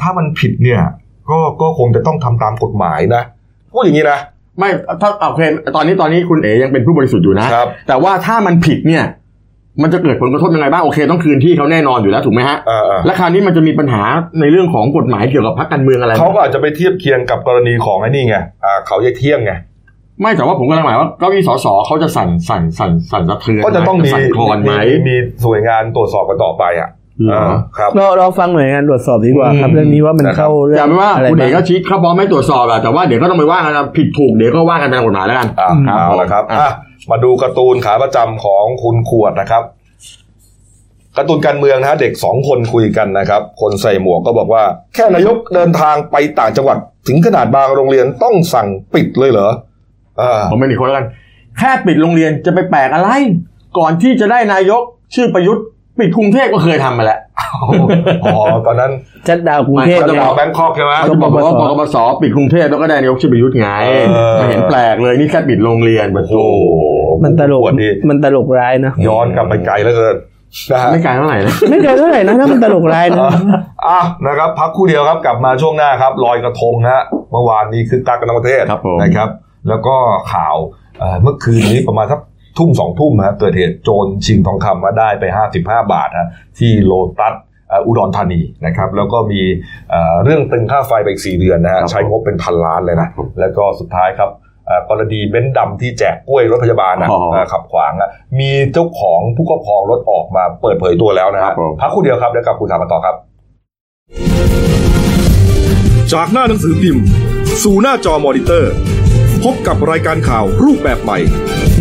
[0.00, 0.82] ถ้ามันผิดเนี่ย
[1.30, 3.22] ก็ก็คงจะต้องทำตามกฎหมายนะ
[3.72, 4.18] พูดอย่างนี้นะ
[4.58, 4.70] ไม่
[5.02, 5.42] ถ้าโอเค
[5.76, 9.04] ตอนนี้ตอนนี้คุณเอ๋ยังเป็นผู้บริสุทธิ์อยู่นะครับแต่ว่าถ้ามันผิดเนี่ย
[9.82, 14.02] มันจะเกิดผลกระทบยังไงบ้างโอเค ต้องคืนที่เขาแน่นอนอยู่แล้วถูกไหมฮะเออเออและคราวนี้มันจะมีปัญหา
[14.40, 19.52] ในเรื่องของกฎหมายเกี่ยวกับพรรคการเมืองอะไรไหมเขาก็อาจจะไปเทียบเคียงกับกรณีของไอ้นี่ไงอ่าเขาใหญ่เที่ยงไง
[20.20, 36.72] ไม่แต่ว่าผมกำลังหมายว่าเก้าอี้สสเขาจะสั่นสั่นสั่นสั่นสะเทือนก็จะต้องมีสั่นคลอนไหมมีมีส่วนงานตรวจสอบกันต่อไปอะเหร อเออครับเราเราฟังหน่วยงานตรวจสอบดีกว่าครับอืมเรื่องนี้ว่ามันนะครับเข้าเรื่อย่าไปว่าอะไรคุณเอ๋ก็บ้างชี้เขาพร้อมไม่ตรวจสอบอะแต่ว่าเดี๋ยวก็ต้องไปว่ากันนะผิดถูกเดี๋ยวก็ว่ากันตามกฎหมายแล้วกันอ่าอืมเอาละครับอะอะ
[37.10, 39.62] มาดูการ์ตูนขาประจำของคุณขวดนะครับ
[41.16, 44.62] การ์ตูนการเมืองนะฮะเด็กสองคนคุยกันนะครับ คนใส่หมวกก็บอกว่า
[44.94, 49.48] แค่นายกเดินทางไปต่างจังหวัด ถึงขนาดบางโรงเรียนต้องสั่งปิดเลยเหรอ
[50.20, 51.06] อ่าผมเป็นอีกคนแล้วกัน
[51.58, 53.10] แค่ปิดโรงเรียนจะไปแปลกอะไร
[53.78, 54.82] ก่อนที่จะได้นายก
[55.14, 55.66] ชื่อประยุทธ์
[55.98, 57.20] ปิดกรุงเทพก็เคยทำมาแล้ว
[58.24, 58.90] อ๋อตอนนั้น
[59.28, 63.68] ชัดดาวกรุงเทพจะเนี่ยบอกแบงคอกใช่ไหมเขาบอกว่าปกปสปิดกรุงเทพแล้วก็ได้นายกชื่อประยุทธ์ไง
[64.14, 66.34] เออไม่เห็นแปลกเลยนี่แค่ปิดโรงเรียนโอ้โห
[67.24, 70.16] มันตลกดีมันตลกร้ายนะย้อนกลับไปไกลแล้วเกิน
[70.92, 73.30] ไม่ไกลเท่าไหร่นะไม่เกินเท่าไหร่นะถ้ามันตลกร้ายนะ
[73.86, 78.62] อะนะครับ พักคู่เดียวครับกลับมาช่วงหน้าครับลอยกระทงฮะเมื่อวานนี้คือตักกันทั้งประเทศ
[79.02, 79.28] นะครับ
[79.68, 79.94] แล้วก็
[80.32, 80.56] ข่าว
[80.98, 82.20] เอ่อเมื่อคืนนี้ประมาณสัก
[82.58, 85.24] ทุ่มสองทุ่มฮะเกิดเหตุโจรชิงทองคำมาได้ไป
[85.56, 87.34] 55 บาทฮะที่โลตัส
[87.68, 89.40] เอ่ออุดรธานีนะครับแล้วก็มี
[89.90, 94.30] เอ่อเรื่องตึงค่าไฟไปอีก4เดือนนะฮะครับใช้งบเป็นพันล้านเลยนะครับแล้วก็สุดท้ายครับ
[94.66, 103.14] เอ่อกรณีเบนซ์ดำที่แจกกล้วยรถพยาบาลนะอ๋อเอ่อขับขวางอะมีเจ้าของผู้ครอบครองรถออกมาเปิดเผยตัวแล้วนะครัฮะบผมพักครู่เดียวครับแล้วกลับคุณถามมาต่อครับ
[106.12, 107.04] จากหน้าหนังสือพิมพ์
[107.62, 108.72] สู่หน้าจอมอนิเตอร์
[109.50, 111.18] พบกับรายการข่าวรูปแบบใหม่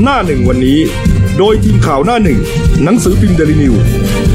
[0.01, 0.79] หน้าหนึ่งวันนี้
[1.37, 2.39] โดยทีมข่าวหน้าหนึ่ง
[2.83, 3.73] หนังสือพิมพ์เดลิวิว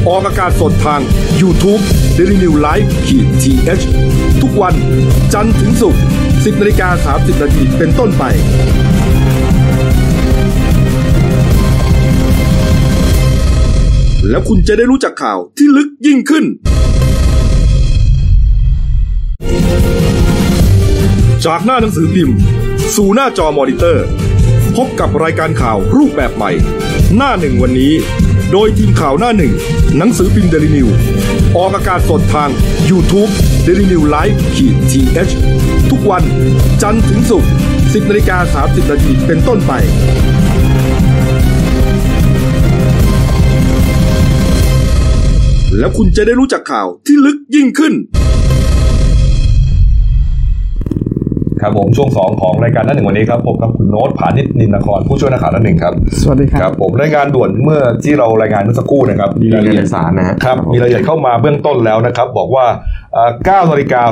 [0.09, 1.01] ออกอากาศสดทาง
[1.41, 1.83] YouTube
[2.17, 4.75] d e l i n e w l i v e ขีดทีเทุกวัน
[5.33, 8.25] จันทร์ถึงศุกร์10นาฬิกา30นาทีเป็นต้นไป
[14.29, 16.45] แล้วคุณจะได้รู้จักข่าวที่ลึกยิ่งขึ้น
[21.45, 22.39] จากหน้าหนังสือพิมพ์
[22.97, 24.07] สู่หน้าจอมอนิเตอร์
[24.77, 26.53] พบกับรายการข่าวรูปแบบใหม่
[27.17, 27.93] หน้าหนึ่งวันนี้
[28.53, 29.53] โดยทีมข่าวหน้าหนึ่ง
[29.97, 30.89] หนังสือพิมพ์เดลินิวส์
[31.57, 32.51] ออกอากาศสดทาง
[32.91, 33.31] YouTube
[33.67, 35.17] d e l i n e w l i v e ขีด TH
[35.91, 36.23] ทุกวัน
[36.83, 39.73] จันทร์ถึงศุกร์10นาฬิกา30นาทีเป็นต้นไป
[45.79, 47.95] แล้วคุณจะได้รู้จักข่าวที่ลึกยิ่งขึ้น
[51.63, 62.67] ครับผมช่วง 2 ของรายการหนั่นหนึ่งวันนี้ครับพบกับคุณโน้ตผานิชนินนครผู้ช่วยนักข่าวหนั่นหนึ่งครับสวัสดีคครับรับผมรายงานด่วนเมื่อที่เรารายงานเมื่อสักครู่นะครับมีรายงานเอกสารนะฮะครับมีรายละเอียดเข้ามาเบื้องต้นแล้วนะครับ บอกว่า
[63.13, 63.31] เอ่อ
[63.67, 64.03] 9นาฬิกา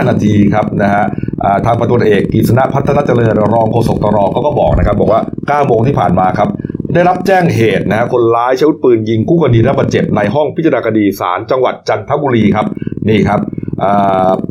[0.00, 1.04] 15 นาทีครับนะฮะ
[1.44, 5.20] อ่าทางพันตำรวจเอกกฤษณะพัฒนาเจริญรองโฆษกตรเขาก็บอกนะครับบอกว่า
[5.64, 6.48] 9โมงที่ผ่านมาครับ
[6.94, 12.66] ได้รับแจ้งเหตุนะฮะคนร้ายใช้อาวุธปืนยิงคู่กรณีได้รับบาดเจ็บในห้องพิจารณาคดีศาลจังหวัดจันทบุรีครับ
[13.08, 13.63] นี่ครับอ่า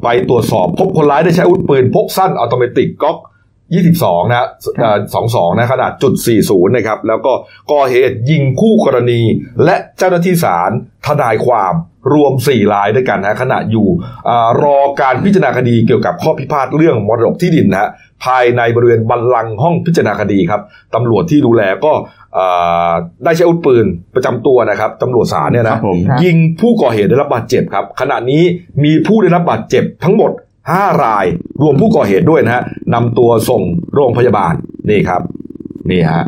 [0.04, 3.17] ไปตรวจสอบพบคนร้ายได้ใช้อาวุธปืนพกสั้นอัตโนมัติก๊อก
[3.74, 4.48] 22นะฮะ
[4.80, 4.98] เอ่อ
[5.30, 6.13] 22นะขนาดจุด
[6.46, 7.34] 40นะครับแล้วก็
[7.72, 9.22] ก่อเหตุยิงคู่กรณี
[9.65, 10.72] และเจ้าหน้าที่ศาล
[11.08, 11.74] ทนายความ
[12.13, 13.88] รวม 4 รายด้วยกันนะขณะอยู่
[14.30, 17.89] อารอการพิจารณาคดีเกี่ยวกับข้อพิพาทเรื่องมรดกที่ดินนะฮะ
[18.26, 20.62] ภายในบริเวณบัลลังก์ห้องพิจารณาคดีครับ
[20.96, 22.23] ตำรวจที่ดูแลก็อ่า
[23.23, 28.44] ได้ใช้อาวุธปืนประจำตัวนะครับตำรวจศาลเนี่ยครันะบผมครับยิงผู้ก่อเหตุได้รับบาดเจ็บครับ ขณะนี้
[28.84, 30.31] มีผู้ได้รับบาดเจ็บทั้งหมด
[30.67, 31.25] 5 ราย
[31.62, 32.63] รวมผู้ก่อเหตุด้วยนะฮะ
[32.94, 33.62] นำตัวส่ง
[33.96, 34.54] โรงพยาบาล
[34.90, 35.21] นี่ครับ
[35.92, 36.23] นี่ฮะอ่า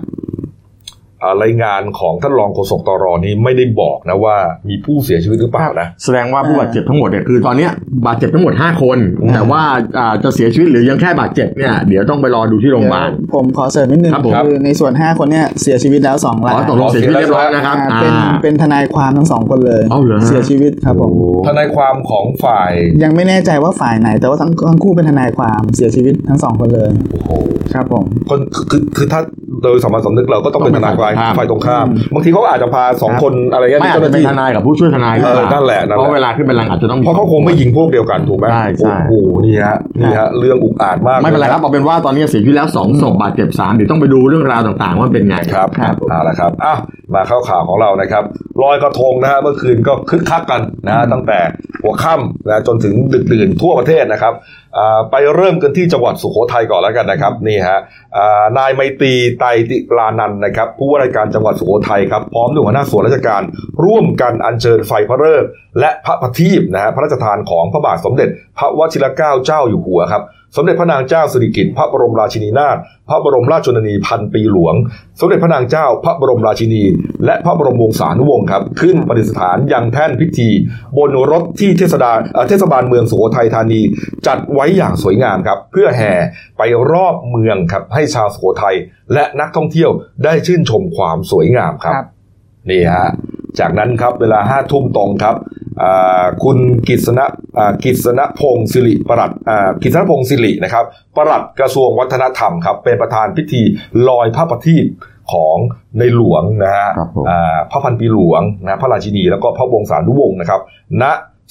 [1.44, 4.36] รายงานของท่านรองโฆษกตรนี้ไม่ได้บอกนะว่า
[4.70, 7.72] มีผู้เสียชีวิตหรือเปล่านะแสดงว่าผู้บาดเจ็บทั้งหมดเนี่ยคือตอนเนี้ย
[8.06, 9.62] บาดเจ็บทั้งหมด 5 คนอืมแต่ว่า
[9.98, 22.72] อ่าจะเสียชีวิตหรือยังแค่บาดเจ็บเนี่ยเดี๋ยวต้องไปรอดูที่โรงพยาบาลเดี๋ยวผมขอเสริมนิดนึงครับผมคือในส่วน 5 คนเนี่ยเสียชีวิตแล้ว2รายอ๋อตกลงเสียชีวิตเรียบร้อยนะครับอ่าเป็นอ่าเป็นทนายความทั้งสองคนเลยเอาเหรอฮะเสียชีวิตครับผมโอ้ทนายความของฝ่าย
[23.04, 27.30] ยังไม่แน่ใจว่าฝ่ายไหน แต่ว่าทั้งทั้งคู่เป็นทนายความเสียชีวิตทั้งสองคนเลยโอ้โห
[27.74, 29.22] ครับผมคนคือคือคือถ้า
[29.64, 46.76] โดยสามัญสำนึกเราก็ต้องเป็นทนายฝ่ายฝ่ายตรงข้าม บางทีเขาอาจจะพาสองคนอะไรเงี้ยไม่ที่อาจเจ้าหจะน้าเป็นที่ทนายกับผู้ช่วยทนายหรือเปล่าเออนั่นแหละนั่นแหละเพราะเวลาขึ้นเป็นรังอาจจะต้องมีเพราะเขาคงไม่ยิงพวกเดียวกันถูกไหมใช่ใช่โอ้โหนี่ฮะนี่ฮะเรื่องอุกอาจมากไม่เป็นไรครับเอาเป็นว่าตอนนี้เสียชีวิตแล้วสองศพบาดเจ็บสามเดี๋ยวต้องไปดูเรื่องราวต่างๆ ว่าเป็นไงครับครับเอาละครับอะ
[47.16, 48.24] มาเข้าข่าวของเรานะครับ
[48.64, 51.40] ลอยกระทงนะฮะเมื่อคืนก็คึกคักกันนะฮะตั้งแต่
[51.84, 54.34] หัวค่ำนะจนถึงดึกดื่นทั่วประเทศนะครับ
[54.65, 54.65] อ่า
[55.12, 57.80] ไปเริ่มกันที่จังหวัดสุโขทัยก่อนแล้วกันนะครับนี่ฮะ
[58.58, 63.42] นายไมตรีไตติลานันนะครับผู้ว่าราชการจังหวัดสุโขทัยครับพร้อมด้วยหัวหน้าส่วนราชการ
[63.86, 65.50] ร่วมกันอัญเชิญไฟพระฤกษ์
[65.80, 70.24] และพระประทีปนะฮะพระราชทานของพระบาทสมเด็จ พระวชิรเกล้าเจ้าอยู่หัวครับ
[70.56, 72.78] สมเด็จพระนางเจ้าสิริกิติ์พระบรมราชินีนาถ
[73.10, 74.76] พระบรมราชชนนีพันปีหลวง
[75.20, 76.84] สมเด็จพระนางเจ้าพระบรมราชินี
[77.26, 80.50] และพระบรมวงศานุวงศ์ครับ ขึ้นประดิษฐานยังแท่นพิธี
[80.98, 83.82] บนรถที่เทศบาลเอ่อเทศบาลเมืองสุโขทัยธานี
[84.28, 86.14] จัดไว้อย่างสวยงามครับ เพื่อแห่
[86.58, 88.76] ไปรอบเมืองครับให้ชาวสุโขทัย
[89.14, 89.92] และนักท่องเที่ยว
[90.24, 92.08] ได้ชื่นชมความสวยงามครับครับ
[92.70, 93.10] นี่ฮะ
[93.60, 95.36] จากนั้นครับเวลาห้าทุ่มตรงครับ
[95.84, 97.26] อ่าคุณกิษณะ
[97.58, 100.86] อ่ากิษณพงศ์สิริประหลัดอ่ากิษณพงศ์สิรินะครับ
[101.18, 103.62] ประหลัดกระทรวงวัฒนธรรมครับเป็นประธานพิธี
[104.08, 104.86] ลอยพระประทีป
[105.34, 105.58] ของ
[106.00, 110.62] ในหลวงนะฮะครับผมอ่าพระพันปีหลวงนะพระราชินีแล้วก็พระวงศานุวงศ์นะครับ
[111.02, 111.04] ณ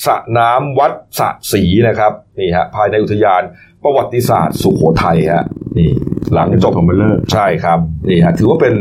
[0.07, 3.43] สระน้ำวัดสระศรีนะครับนี่ฮะภายในอุทยาน
[3.85, 5.45] ประวัติศาสตร์สุโขทัยฮะ
[5.79, 5.91] นี่
[6.35, 7.79] หลังจบของเบลเลอร์ใช่ครับ
[8.09, 8.75] นี่ฮะถือว่าเป็น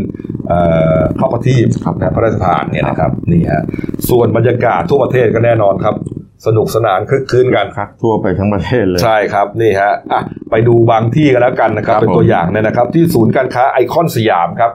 [0.47, 0.60] เอ่
[0.97, 3.64] อพระประทีปครับนะพระราชทานเนี่ยนะครับนี่ฮะ
[4.10, 5.95] ส่วนบรรยากาศทั่วประเทศก็แน่นอนครับ
[6.45, 14.72] สนุกสนานคลึกคลื้นกันครับทั่วไปทั้งประเทศเลย ใช่ครับนี่ฮะอะไปดูบางที่กันแล้วกันนะครับครับเป็นตัวผมอย่างเนี่ยนะครับ ที่ศูนย์การค้าไอคอนสยามครับ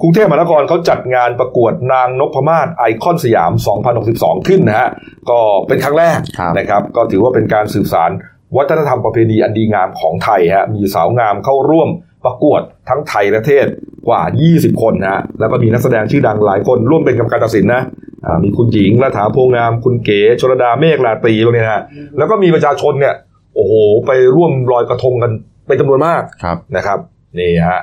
[0.00, 3.52] กรุงเทพมหานครเขาจัดงานประกวดนางนพมาศไอคอนสยาม
[4.00, 4.88] 2062 ขึ้นนะฮะ
[5.30, 8.10] ก็เป็นครั้งแรกครับนะครับ ก็ถือว่าเป็นการสืบสาร
[8.56, 11.88] วัฒนธรรมประเพณีอันดีงามของไทยฮะมีสาวงามเข้าร่วม
[12.24, 13.66] ประกวดทั้งไทยและเทศ
[14.08, 14.22] กว่า
[14.52, 17.82] 20 คนนะฮะแล้วก็มีนักแสดงชื่อดังหลายคนร่วมเป็นกรรมการตัดสินนะ
[18.24, 21.82] อ่ามีคุณหญิงรัฐาโพงาม คุณเก๋ชลดาเมฆลาตรีพวกเนี้นะฮะ
[22.18, 23.14] แล้วก็มีประชาชนเนี่ย
[23.54, 23.72] โอ้โห
[24.06, 25.32] ไปร่วมลอยกระทงกัน
[25.66, 26.98] เป็นจำนวนมากครับนะครับ
[27.38, 27.80] นี่ฮะ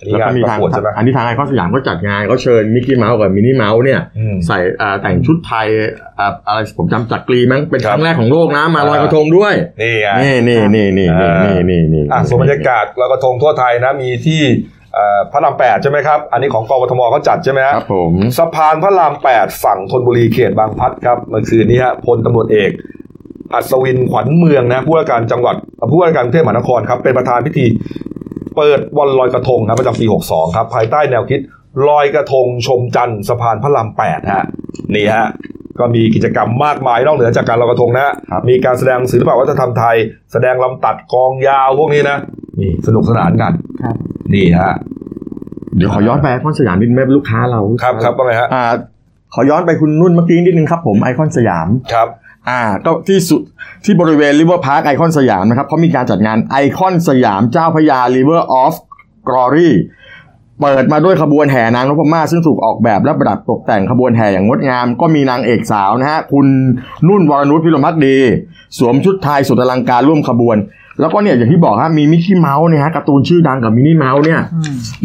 [0.00, 0.58] อันนี้ก็มีทาง
[0.96, 4.00] อันนี้ทางไอคอนสยามก็จัดงานเขาเชิญมิกกี้เมาส์กับมินนี่เมาส์เนี่ย
[4.46, 4.58] ใส่
[5.02, 5.66] แต่งชุดไทย
[6.46, 14.42] อะไรผมจำจักรีมั้งเป็นครั้งแรกของโลกนะมาลอยกระทงด้วย นี่ไงนี่นี่นี่นี่นี่นี่นี่อะส่วนบรรยากาศลอยกระทงทั่วไทยนะมีที่
[15.32, 22.70] พระรามแปดใช่ไหมครับ อันนี้ของกรทมเขาจัดใช่ไหมครับผมสะพานพระรามแปดฝั่งธนบุรีเขตบางพัดครับเมื่อคืนนี้ฮะพลตำรวจเอก
[23.54, 25.56] อัศวินขวัญเมืองนะผู้ว่าการจังหวัด
[25.90, 27.66] ผู้ว่าการกรุงเทพมหานครครับเป็นประธานพิธี
[28.56, 31.40] เปิดวันลอยกระทงนะประจำปี 62 ครับ ภายใต้แนวคิด
[31.88, 34.44] ลอยกระทงชมจันทร์สะพานพระราม8ฮะ
[34.94, 35.26] นี่ฮะ
[35.78, 39.96] ก็มีกิจกรรมมากมายนอกเหนือจากการลอยกระทงนะฮะครับมีการแสดงศิลปวัฒนธรรมไทย
[40.32, 42.18] แสดงลำตัดกองยาวพวกนี้นะ
[42.60, 43.52] นี่สนุกสนานกัน
[43.82, 43.96] ครับ
[44.34, 44.72] นี่ฮะ
[45.76, 48.64] เดี๋ยวขอย้อนไปไอคอนสยามนิดนึงแม่เป็นลูกค้าเราครับครับว่าไงฮะอ่า
[49.34, 52.08] ขอย้อนไปคุณนุ่นเมื่อกี้นิดนึงครับผมไอคอนสยามครับ
[52.48, 53.40] อ่าก็ที่สุด
[53.84, 58.74] ที่บริเวณริเวอร์พาร์คไอคอนสยามนะครับเขามีการจัดงานไอคอนสยามเจ้าพระยา River of
[59.28, 59.70] Glory
[60.60, 66.46] เปิดมาด้วยขบวนแห่นางนพมาศซึ่งถูกออกแบบและประดับตกแต่งขบวนแห่อย่างงดงาม ก็มีนางเอกสาวนะฮะ คุณ
[67.08, 68.16] นุ่นวรนุชพิรมักดี
[68.78, 70.56] สวมชุดไทยสุดอลังการร่วมขบวน
[71.00, 74.40] แล้วก็เนี่ยอย่างที่บอกฮะมีมิกกี้เมาส์เนี่ยฮะการ์ตูนชื่อดังกับมินนี่เมาส์เนี่ย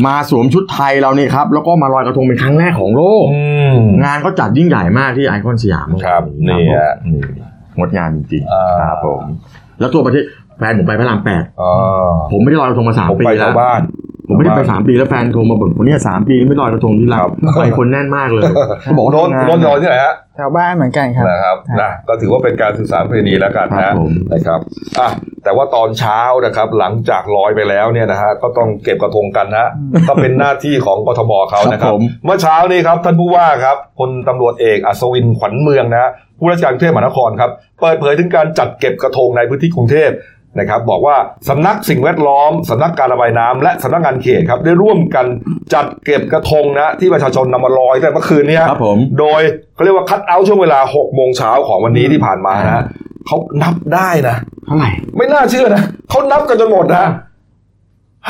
[0.05, 3.41] มาสวมชุดไทยเราเนี่ยครับแล้วก็มาลอยกระทงเป็นครั้งแรกของโลกอื
[3.73, 7.21] มงานก็จัดยิ่งใหญ่มากที่ไอคอนสยามครับนี่ฮะนี่
[7.77, 9.21] งดงามจริงอ่าๆครับผม
[9.79, 10.23] แล้วตัวประเทศ
[10.57, 11.71] แฟนผมไปพระรามแปดอ๋อ
[12.31, 13.81] ผมไม่ได้ลอยกระทงมาสามผมปีไปแล้ชาววบ้าน
[14.29, 18.43] ผมไม่ได้ไปสามปีแล้วแฟนโทรมาบ่นคนเนี้ยสามปีไม่ลอยกระทงที่ร้าครันบไปคนแน่นมากเลย
[18.81, 24.59] เขาบอกว่าโน้นทำงาโน้นลอยที่ไหนฮะแถวบ้านเหมือนกันครับนะครับครับนะก็ถือว่าเป็นการสื่อสารประเพณีแล้วกันครันะบผมนะครับ
[24.99, 25.09] อะ
[25.43, 29.67] แต่ว่าตอนเช้านะครับ หลังจากลอยไปแล้วเนี่ยนะฮะก็ต้องเก็บกระทงกันนะ
[30.07, 37.51] ก็เป็นหน้าที่ของกทมเขานะคครัรับบผมเมื่อเช้านี้ครับท่านผู้ว่าครับพลตำรวจเอกอัศวินขวัญเมืองนะฮะผู้ราชการกรุงเทพมหานครครับ
[37.81, 40.09] เปิดเผยถึงการจัดเก็บกระทงในพื้นที่กรุงเทพ
[40.57, 41.15] นะครับบอกว่า
[41.49, 45.25] สำนักสิ่งแวดล้อมสำนักการระบายน้ำและสำนักงานเขตครับได้ร่วมกัน
[45.73, 49.41] จัดเก็บกระทงนะที่ประชาชนนำมาลอยตั้งแต่เมื่อคืนเนี้ครับผมโดย
[49.75, 52.83] เขาเรียกว่าคัดเอาท์ช่วงเวลา6โมงเช้าของวันนี้ที่ผ่านมานะฮะ
[53.27, 54.35] เขานับได้นะ
[54.65, 57.05] เท่าไหร่ไม่น่าเชื่อนะเขานับกันจนหมดนะ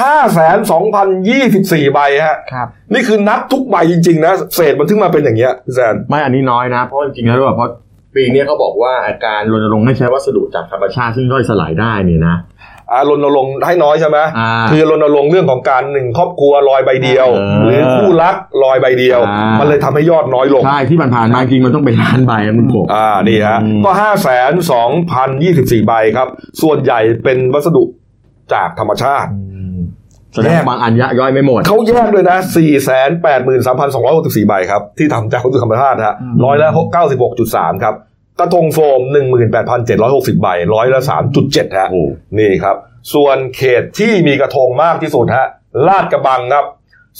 [0.02, 7.70] ห้าแสนสองพันยี่สิบสี่ใบฮะครับนี่คือนับทุกใบจริง ๆ นะ เศษมันถึงมาเป็นอย่างเงี้ยพี่แซนไม่อันนี้น้อยนะ เพราะจริงๆแล้วแบบเพราะ
[8.16, 12.38] ปีนี้เขาบอกว่าอาการรณรงค์ให้ใช้วัสดุจากธรรมชาติซึ่งย่อยสลายได้เนี่ยนะ
[12.94, 26.28] อารณรงค์ให้น้อยใช่ไหมอ่าคือรณรงค์เรื่องของการหนึ่งครอบครัวลอยใบเดียวเออหรือคู่รักลอยใบเดียวอ่ามัมันเลยทำให้ยอดน้อยลง ใช่ ที่ผ่านๆมาจริงมันต้องเป็นล้านใบนะคุณกบอ่านี่ฮะอืมก็ห้าแสนสองพันยี่สิบสี่ใบครับ
[26.62, 27.84] ส่วนใหญ่เป็นวัสดุ
[28.54, 29.30] จากธรรมชาติ
[30.34, 37.96] แสดงว่าบางอันยะย่อยไม่หมด เขาแยกเลยนะสี่แสนแปดหมื่นสามพันสองร้อยหกสิบสี่ใบครับ ที่ทำจากวัสดุธรรมชาตินะฮะอืมร้อยละเก้าสิบหกจุดสามครับ
[38.40, 42.04] กระทงโฟมหนึ่งหมื่นแปดพันเจ็ดร้อยหกสิบใบ ร้อยละสามจุดเจ็ดฮะโอ้
[42.40, 42.76] นี่ครับ
[43.14, 45.48] ส่วนเขตที่มีกระทงมากที่สุดฮะ
[45.88, 46.66] ลาดกระบังครับ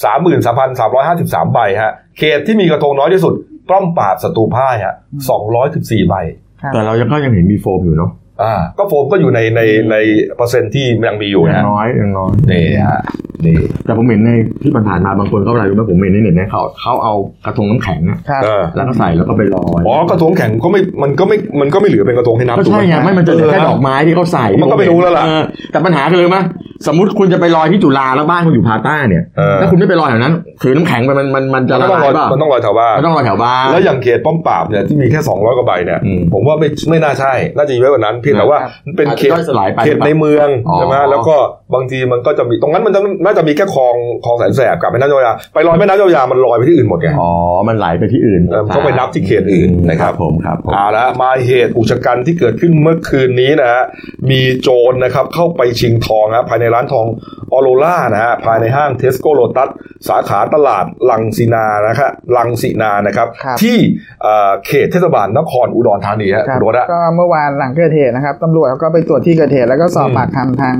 [0.04, 3.34] สามหมื่นสามพันสามร้อยห้าสิบสามใบฮะ เขตที่มีกระทงน้อยที่สุด
[3.70, 4.96] ป้อมปราบศัตรูพ่ายฮะ
[5.30, 6.16] สองร้อยสิบสี่ใบ
[6.62, 8.29] ครับแต่เรายังก็ยังเห็นมีโฟมอยู่เนาะอ่า
[8.78, 9.62] ก็โฟมก็อยู่ในใน
[9.92, 9.96] ใน
[10.38, 13.02] เปอร์เซ็นต์ที่ยังมีอยู่ยันะงน้อยยังน้อยนี่ฮะ
[13.46, 14.32] นี่แต่ผมเห็นใน
[14.64, 17.14] ที่ผ่านๆมาบางคนเขาอะไรรู้ไหมผมเห็นในเน็ตเนี่ยเขาเขาเอา
[17.46, 26.46] กระทงน้ำแข็งอะครับเออแล้วก็ใส่แล้วก็ไปลอยอ๋อกระทงแข็งก็ไม่มันก็ไม่มันก็ไม่เหลือเป็นกระทงให้นับก็ถูกใช่ไหมไงไม่มันจะเหลือแค่ดอกไม้ที่เขาใส่มันก็ไม่รู้แล้วล่ะเออแต่ปัญหาคือเลยมั้ย
[26.88, 30.34] สมมติคุณจะไปลอยที่จุฬาแล้วบ้านคุณอยู่พาต้าเนี่ยเออถ้าคุณไม่ไปลอยแถวนั้น
[30.64, 41.36] ถือน้ำแข็งไปมันมันมันจะมันละต้องลาลอยยเปล่ามันต้องลอยแถวบ้านมันต้องลอยแถวบ้านแล้วอย่างเขตป้อมปราบเนี่ยที่มีแค่200กว่าใบเนี่ยอืมผมว่าไม่ไม่น่าใช่น่าจะเยอะกว่านั้นเพียงแต่ว่าครับมันเป็นเขตอาจจะย่อยสลายไปเขตในเมืองอ๋อใช่ไหมแล้วก็
[41.74, 47.32] บางทีมันก็จะมีตรงนั้นมันต้องน่าจะมีแค่คลองคลองแสนแสบกับแม่น้ำเจ้าพระยาไปลอยแม่น้ำเจ้าพระยามันลอยไปที่อื่นหมดไงอ๋อ
[47.68, 53.84] มันไหลไปที่อื่นเออมันต้องไปนับที่เขตอื่นนะครับผมครับผมเอาละมาเหตุอุกชะกันที่เกิดขึ้นเมื่อคืนนี้นะฮะ
[54.30, 57.06] มีโจรนะครับเข้าไปชิงทองฮะภายในร้านทอง
[57.54, 59.70] ออโรล่านะฮะภายในห้างเทสโก้โ t ตัส
[60.10, 63.78] สาขาตลาดลังสีนานะครับลังสีนานะครับครับที่
[64.22, 70.76] เอ่อเขตเทศบาลนครอุดรธานีฮะครับคุณโรสอะก็เมื่อวานหลังเกิดเหตุนะครับตำรวจเขาก็ไปตรวจที่เกิดเหตุแล้วก็สอบอืมปากคำทาง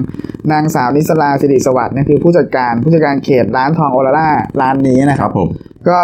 [0.52, 4.30] นางสาวนิสลาสิริสวัสดิ์เนี่ยคือผู้จัดการผู้จัดการเขตร้านทองโอลาร่า
[4.62, 5.48] ร้านนี้นะคครัรับบผม
[5.90, 6.00] ก็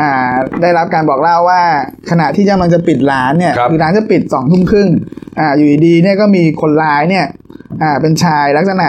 [0.00, 1.62] อ่าได้รับการบอกเล่าว่า
[2.10, 4.88] ขณะที่กำลังจะปิดร้านเนี่ยครับอร้านจะปิดสองทุ่มครึ่ง
[5.38, 7.26] อ่าอยู่ดีๆเนี่ยก็มีคนร้ายเนี่ย
[7.82, 8.88] อ่าเป็นชายลักษณะ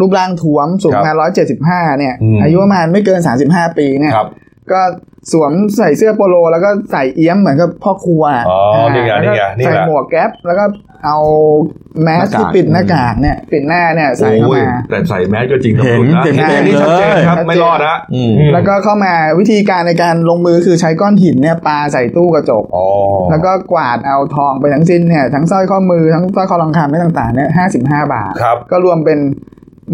[0.00, 4.28] รูปร่างท้วมสูงประมาณร้อยเจ็ดสิบห้าเนี่ยอืมอายุประมาณไม่เกินสามสิบห้าปีเนี่ยครับ
[4.72, 4.80] ก็
[5.32, 8.58] สวมใส่เสื้อโปโล แล้วก็ใส่เอี้ยมเหมือนกับพ่อครัวะอ๋อ
[8.94, 10.64] นี่ไงานี่ไงนี่ใส่แหละหมวกแก๊ปแล้วก็
[11.04, 11.18] เอา
[12.02, 22.88] แมสหน้ากากที่ปิดหน้ากากเนี่ยปิดหน้าเนี่ยใส่เข้าโอ้ยมาแต่ใส่แมสก็จริงเห็นตำรวจนะเต็มอันนี้ชัดเจนครับเลยไม่รอดนะอืมอืมแล้วก็เข้ามาวิธีการในการลงมือคือใช้ก้อนหินเนี่ยปาใส่ตู้กระจกอ๋อ
[23.30, 29.20] แล้วก็กวาดเอาทองไปทั้งสิ้นเนี่ยทั้งสร้อยข้อมือทั้งสร้อยคอทองคำและต่างๆเนี่ยห้าสิบห้าบาทครับก็รวมเป็น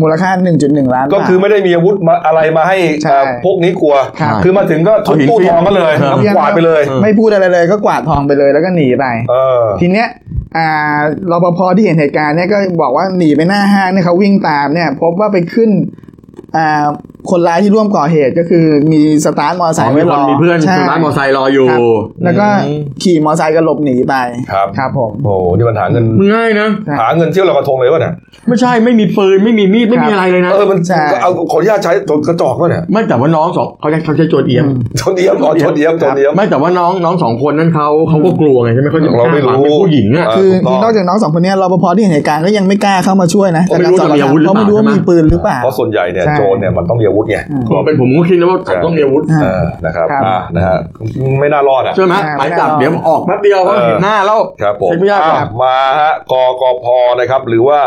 [0.03, 0.31] มูลค่า
[0.63, 10.09] 1.1 ล้านบาทก็คือไม่ได้มีอาวุธมาอะไรมาให้ใช่เอ่อพวกนี้กลัวครับคือมาถึงก็ทุบตู้ทองกันเลยครับแล้วกวาดไปเลยเออไม่พูดอะไรเลยก็กวาดทองไปเลยแล้วก็หนีไปเออทีเนี้ย
[10.57, 10.99] อ่า
[11.31, 15.71] รปภที่เห็นเหตุการณ์เนี่ยก็บอกว่าหนีไปหน้าห้างเนี่ยเขาวิ่งตามเนี่ย พบว่าไปขึ้น
[16.57, 16.87] อ่า
[17.31, 21.81] คนร้ายที่ร่วมก่อเหตุก็คือมีสตาร์ทมอเตอร์ไซสายค์มีไว้ครนอมีเพื่อนใช่ร้านมอเตอร์ไซค์รออยู่ครับ
[22.25, 24.15] แล้วก็อืมขี่มอเตอร์ไซค์ก็หลบหนีไป
[24.53, 28.13] ครับครับผมโอ้โหนี่มันหาเงินมันง่ายนะใช่หาเงินเที่ยวลอยกระทงเลยวะเนี่ย
[28.49, 50.79] ไม่ใช่ไม่มีปืนไม่มีมีดไม่มีครับอะไรเลยนะเออมันใช่เอาขออนุญาตใช้ตัวกระจอกวะเนี่ยไม่แต่ว่าน้องสองเขาใช้เขาใช้โจรเอี้ยมอืมชนเดียมก่อนชนเดียมชนเดียมไม่แต่ว่าน้องน้องสองคนนั้นเขาเขาก็กลัวไงใช่ไหมเขาจะเราไม่รู้เป็นผู้หญิงอะเคือถูกต้องนอกจากน้องสองคนเนี้ยรปภที่เห็นเหตุการณ์ก็ยังไม่กล้าเข้ามาช่วยนะเพราะไม่รู้จกจะมีอาวุธหรือเขาไม่รู้ว่าเปล่ามีปืนหรือเปล่าเพราะส่วนใหญ่เนี่ยใช่โจรเนี่ยมันต้องมีอาวุธไงอืมผมเป็นผมก็คิดนะว่าต้องมีอาวุธเออนะครับครับอ่านะฮะ
[51.41, 56.87] ไม่น่ารอดอะใช่ไหมใช่หมายจับไม่ได้เดี๋ยวออกแป๊บเดียวก็เออเห็นหน้าแล้วครับผมใช่ไม่ยากอะครับมาฮะกกพ
[57.21, 57.79] นะครับ หรือว่า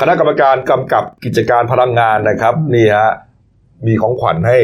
[0.00, 3.10] คณะกรรมการกำกับกิจการพลังงานนะครับนี่ฮะ
[3.86, 4.58] มีของขวัญให้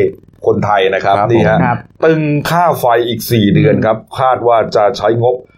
[0.46, 2.20] คนไทยนะครับครับนี่ฮะครับตึง
[2.50, 5.55] ค่าไฟอีก 4 เดือนครับ คาดว่าจะใช้งบเอ่อ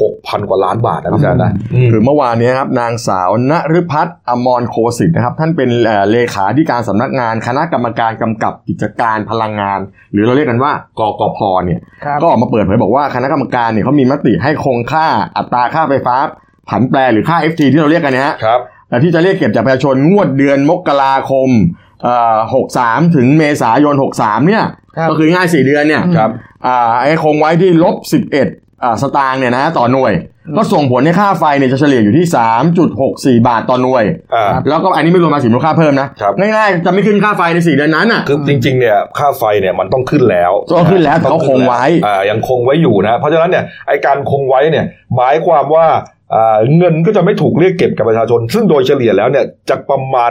[0.00, 1.52] หกพันกว่าล้านบาทนะพี่แซนนะ
[1.86, 9.78] มคือเมื่อวานนี้ครับนางสาวนฤพัฒน์อมรโคสิทธิ์นะครับท่านเป็นเอ่อเลขาธิการสำนักงานคณะกรรมการกำกับกิจการพลังงาน
[10.12, 15.06] หรือเราเรียกกันว่ากกพเนี่ยครับก็ออกมาเปิดเผยบอกว่าคณะกรรมการเนี่ยเขามีมติให้คงค่า
[15.36, 16.16] อัตราค่าไฟฟ้า
[16.68, 21.50] ผันแปรหรือค่า FT ที่เราเรียกกันนะฮะครับแต่ที่จะเรียกเก็บจากประชาชนงวดเดือนมกราคม
[22.02, 22.36] เอ่อ
[22.74, 24.64] 63ถึงเมษายน63เนี่ย
[24.96, 26.30] ครับก็คือง่าย4เดือนเนี่ยครับ
[26.66, 28.48] อ่าไอ้คงไว้ที่ลบ11อ่า
[29.02, 30.14] สตางค์เนี่ยนะต่อหน่วย
[30.56, 32.26] ก็ส่งผลให้ค่าไฟเนี่ยจะเฉลี่ยอยู่ที่
[33.40, 34.04] 3.64 บาทต่อหน่วย
[34.34, 44.84] อ่าแล้วก็อันนี้ไม่รวมภาษีมูลค่าเพิ่มนะครับง่ายๆจะไม่ขึ้นค่าไฟใน4เดือนนั้นอะคือจริงๆเนี่ยค่าไฟเนี่ยมันต้องขึ้นแล้วต้องขึ้นแล้วต้องเขาคงไว้อ่ายังคงไว้อยู่นะเพราะฉะนั้นเนี่ยไอการคงไว้เนี่ย
[45.16, 46.00] หมายความว่าอ่า
[46.76, 50.30] เงินก็จะไม่ถูกเรียกเก็บกับประชาชน ซึ่งโดยเฉลี่ยแล้วเนี่ยจะประมาณ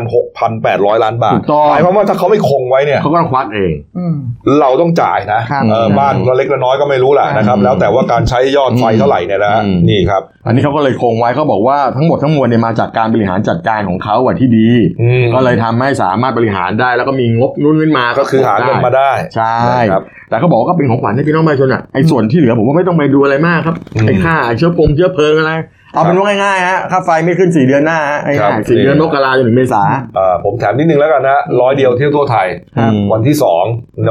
[0.52, 4.16] 6,800 ล้านบาทถูกต้องหมายความว่าถ้าเขาไม่คงไว้เนี่ยเขาก็ต้องควักเองอืม
[4.60, 14.68] เราต้องจ่ายนะครับเอออืมบ้านละเล็กละน้อยก็ไม่รู้แหละนะครับอืมแล้วแต่ว่าการใช้ยอดไฟเท่าไหร่เนี่ยนะฮะอืมนี่ครับ อันนี้เขาก็เลยคงไว้เขาบอกว่าทั้งหมดทั้งมวลเนี่ยมาจากการบริหารจัดการของเขาอะที่ดี
[15.02, 25.52] อืมก็เลยทำให้สามารถบริหารได้ แล้วก็มีงบนู่นขึ้นมาก็คือหาเงินมาได้ใช่นะครับแต่เขาบอกว่าก็เป็นของขวัญให้พี่น้องประชาชนอะไอ้ส่วนที่เหลือผมว่าไม่ต้องไปดูอะไรมากครับอืมไอ้ค่าเชื้อปงเชื้อเพลิงอะไร
[25.94, 29.84] เอาเป็นว่าง่ายๆฮะค่าไฟไม่ขึ้นสี่เดือนหน้าฮะไอ้ครับง่ายสี่เดือนมกราจนถึงเมษา
[30.18, 33.64] อ่าผมแถมนิดนึงแล้วกันนะร้อยเดียวเที่ยวทั่วไทย ครับ วันที่สอง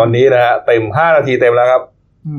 [0.02, 1.82] วันนี้นะฮะเต็ม5นาทีเต็มแล้วครับ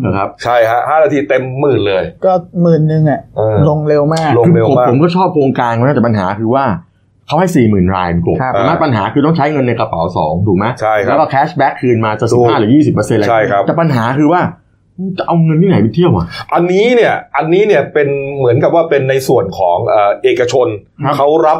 [0.05, 6.65] นะครับ ใช่ฮะห้านาทีเต็มหมื่นเลยก็หมื่นหนึ่งอะ เออ ลงเร็วมาก ลงเร็วผมมาก ผมก็ชอบโครงการนะแต่ปัญหาคือว่า
[7.27, 14.41] เขาให้สี่หมื่นรายกลุ่มครับ แต่ว่าปัญหาคือต้องใช้เงินในกระเป๋าสองถูกไหมใช่ครับแล้วก็แคชแบ็กคืนมาจะถูสิบกห้าหรือยี่สิบเปอร์เซ็นต์อะไรใช่ครับ แต่ปัญหาคือว่า
[15.17, 20.67] จะเอาเงินที่ไหนไปเที่ยวอะ อันนี้เนี่ย อันนี้เนี่ยเป็นเหมือนกับว่าเป็นในส่วนของเอ่อเอกชน
[21.05, 21.59] ครับเขารับ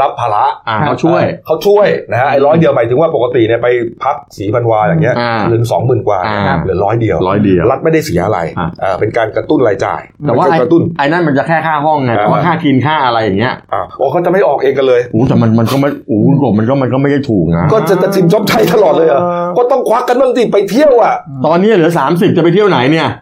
[0.00, 3.68] รับภาระอ่าเขาช่วยเขาช่วยนะฮะไอ้ร้อยเดียวหมายถึงว่าปกติเนี่ยไป
[4.04, 19.20] พักสีพันวาอย่างเงี้ยอ่าเหลือสองหมื่นกว่าอ่านะครับเหลือร้อยเดียวร้อยเดียวรัฐไม่ได้เสียอะไรอ่าอ่าเป็นการกระตุ้นรายจ่าย แต่ว่าเป็นไอ้การกระตุ้นไอ้นั่นมันจะแค่ค่าห้องไงแต่ว่าอ่าค่ากินค่าอะไรอย่างเงี้ยอ่าโอ้เขาจะไม่ออกเองกันเลยโอ้แต่มันมันก็ไม่โอ้กบมันก็มันก็ไม่ได้ถูกนะก็จะจะชิมชอบใช้ตลอดเลยอะ
[19.58, 21.14] ก็ต้องควักกันบ้างสิไปเที่ยวอะ
[21.46, 23.21] ตอนนี้เหลือสามสิบจะไปเที่ยวไหนเนี่ยเอาเล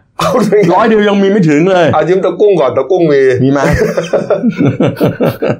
[0.73, 3.59] ร้อยเดียวยังมีไม่ถึงเลยอายืมตะกุ้งก่อนตะกุ้งมีมีไหม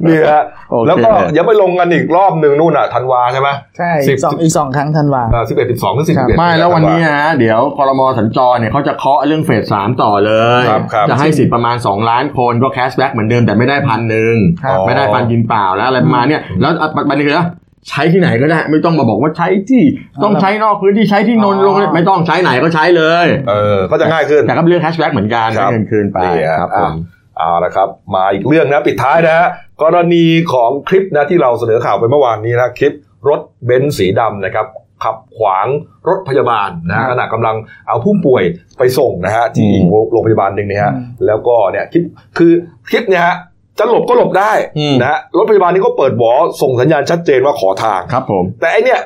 [0.08, 17.48] นี่ฮะโอเคแล้วก็ยังไม่ลงกันอีกรอบหนึ่งนู่นอะธันวาใช่ไหมใช่สิบสองอีกสองครั้งธันวาอ่าสิบเอ็ดสิบสองถึงสิบครับเอ็ดไม่แล้ววันนี้นะฮะเดี๋ยวคอรมอสัญจรเนี่ยเขาจะเคาะเรื่องเฟสสามต่อเลยครับครับจะให้สิทธิ์ประมาณ2ล้านคนก็แคชแบ็กเหมือนเดิมแต่ไม่ได้พันหนึ่งครับไม่ได้พันกินเปล่าแล้วอะไรประมาณเนี้ยแล้วอะประเด็นคือนะ
[17.90, 19.84] ใช้ที่ไหนก็ได้ ไม่ต้องมาบอกว่าใช้ที่
[20.24, 26.94] ต้องใช้นอกพื้นที่ใช้ที่นนท์ลงเลยไม่ต้องใช้ไหนก็ใช้เลย เออก็จะง่ายขึ้นแต่ก็เป็นเรื่อง cashback เหมือนกันครัได้บเงินคืนไปนี่ฮะครับผม
[27.38, 29.48] เอาละครับ มาอีกเรื่องนะปิดท้ายนะฮะ
[29.84, 32.94] กรณีของคลิปนะที่เราเสนอข่าวไปเมื่อวานนี้นะคลิป
[33.30, 34.68] รถเบนซ์สีดำนะครับ
[35.04, 35.68] ขับขวาง
[36.10, 37.56] รถพยาบาลนะฮะขณะกำลัง
[37.88, 38.44] เอาผู้ป่วย
[38.78, 42.04] ไปส่งนะฮะที่อืมโรงพยาบาลหนึ่งเนี่ยฮะอืมแล้วก็เนี่ยคลิป
[42.38, 42.52] คือ
[42.90, 43.36] คลิปเนี่ยฮะ
[43.80, 49.02] จะหลบก็หลบได้อืมนะฮะรถพยาบาลนี้ก็เปิดหวอส่งสัญญาณชัดเจนว่าขอทางครับ ผม แต่ไอเนี่ย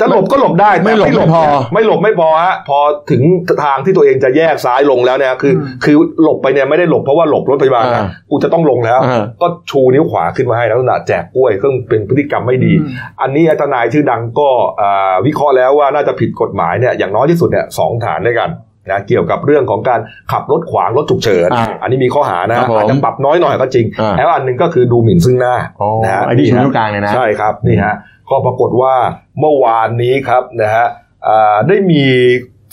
[0.00, 2.78] จะหลบก็หลบได้แต่ไม่หลบไม่พอเนี่ยไม่หลบไม่พอฮะพอ
[3.10, 3.22] ถึง
[3.64, 12.88] ทางที่ตัวเองจะแยกซ้ายลงแล้วเนี่ย คืออมคือหลบไปเนี่ยไม่ได้หลบเพราะว่าหลบรถพยาบาลนะอ่ากูจะต้องลงแล้วอ่าก็ชูนิ้วขวาขึ้นมาให้แล้วนะแจกกล้วยเครื่องเป็นพฤติกรรมไม่ดีอืม
[13.22, 14.48] อันนี้ทนายชื่อดังก็
[14.80, 18.50] อ่าวิเคราะห์แล้วว่าน่าจะผิดกฎหมายเนี่ยอย่างน้อยที่สุดเนี่ยสองฐานด้วยกัน
[18.90, 20.00] นะเกี่ยวกับเรื่องของการ
[20.32, 27.94] ขับรถขวางรถฉุกเฉินอ่าอันนี้มีข้อหานะครับผมอาจจะปรับน้อยหน่อยก็จริงอ่าแล้วอันหนึ่งก็คือดูหมิ่นซึ่งหน้าอ๋อนะฮะไอ้ที่ชูฮะนิ้วกลางเลยนะใช่ครับนี่ฮะ
[28.30, 28.94] ก็ปรากฏว่า
[29.40, 30.86] เมื่อวานนี้ครับนะฮะ
[31.26, 32.02] อ่าได้มี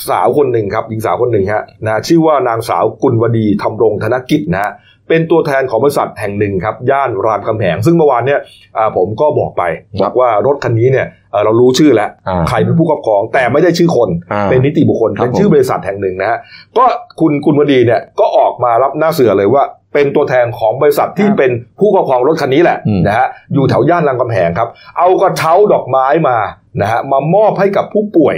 [0.09, 4.71] สาวคนหนึ่งครับหญิงสาวคนหนึ่งฮะนะชื่อว่านางสาวกุลวดีธรรมรงธนกิจนะฮะ
[5.09, 8.39] เป็นตัวแทนของบริษัทแห่งหนึ่งครับย่านรามคำแหงซึ่งเมื่อวานเนี่ย
[8.77, 9.63] อ่าผมก็บอกไป
[10.01, 16.37] บอกว่ารถคันนี้เนี่ย เอ่อเรารู้ชื่อแล้วอ่าใครเป็นผู้ครอบครอง แต่ไม่ได้ชื่อคนอ่าเป็นนิติบุคคลครับเป็นชื่อบริษัทแห่งหนึ่งนะฮะ
[16.77, 16.85] ก็
[17.19, 19.63] คุณกุลวดีเนี่ยก็ออกมารับหน้าเสือเลยว่า
[19.93, 26.37] เป็นตัวแทนของบริษัทที่ครับเป็นผู้ครอบครองรถคันนี้แหละอืมนะฮะอยู่แถวย่านรามคำแหงครับ เอากระเช้าดอกไม้มา
[26.81, 28.35] นะฮะมามอบให้กับผู้ป่วย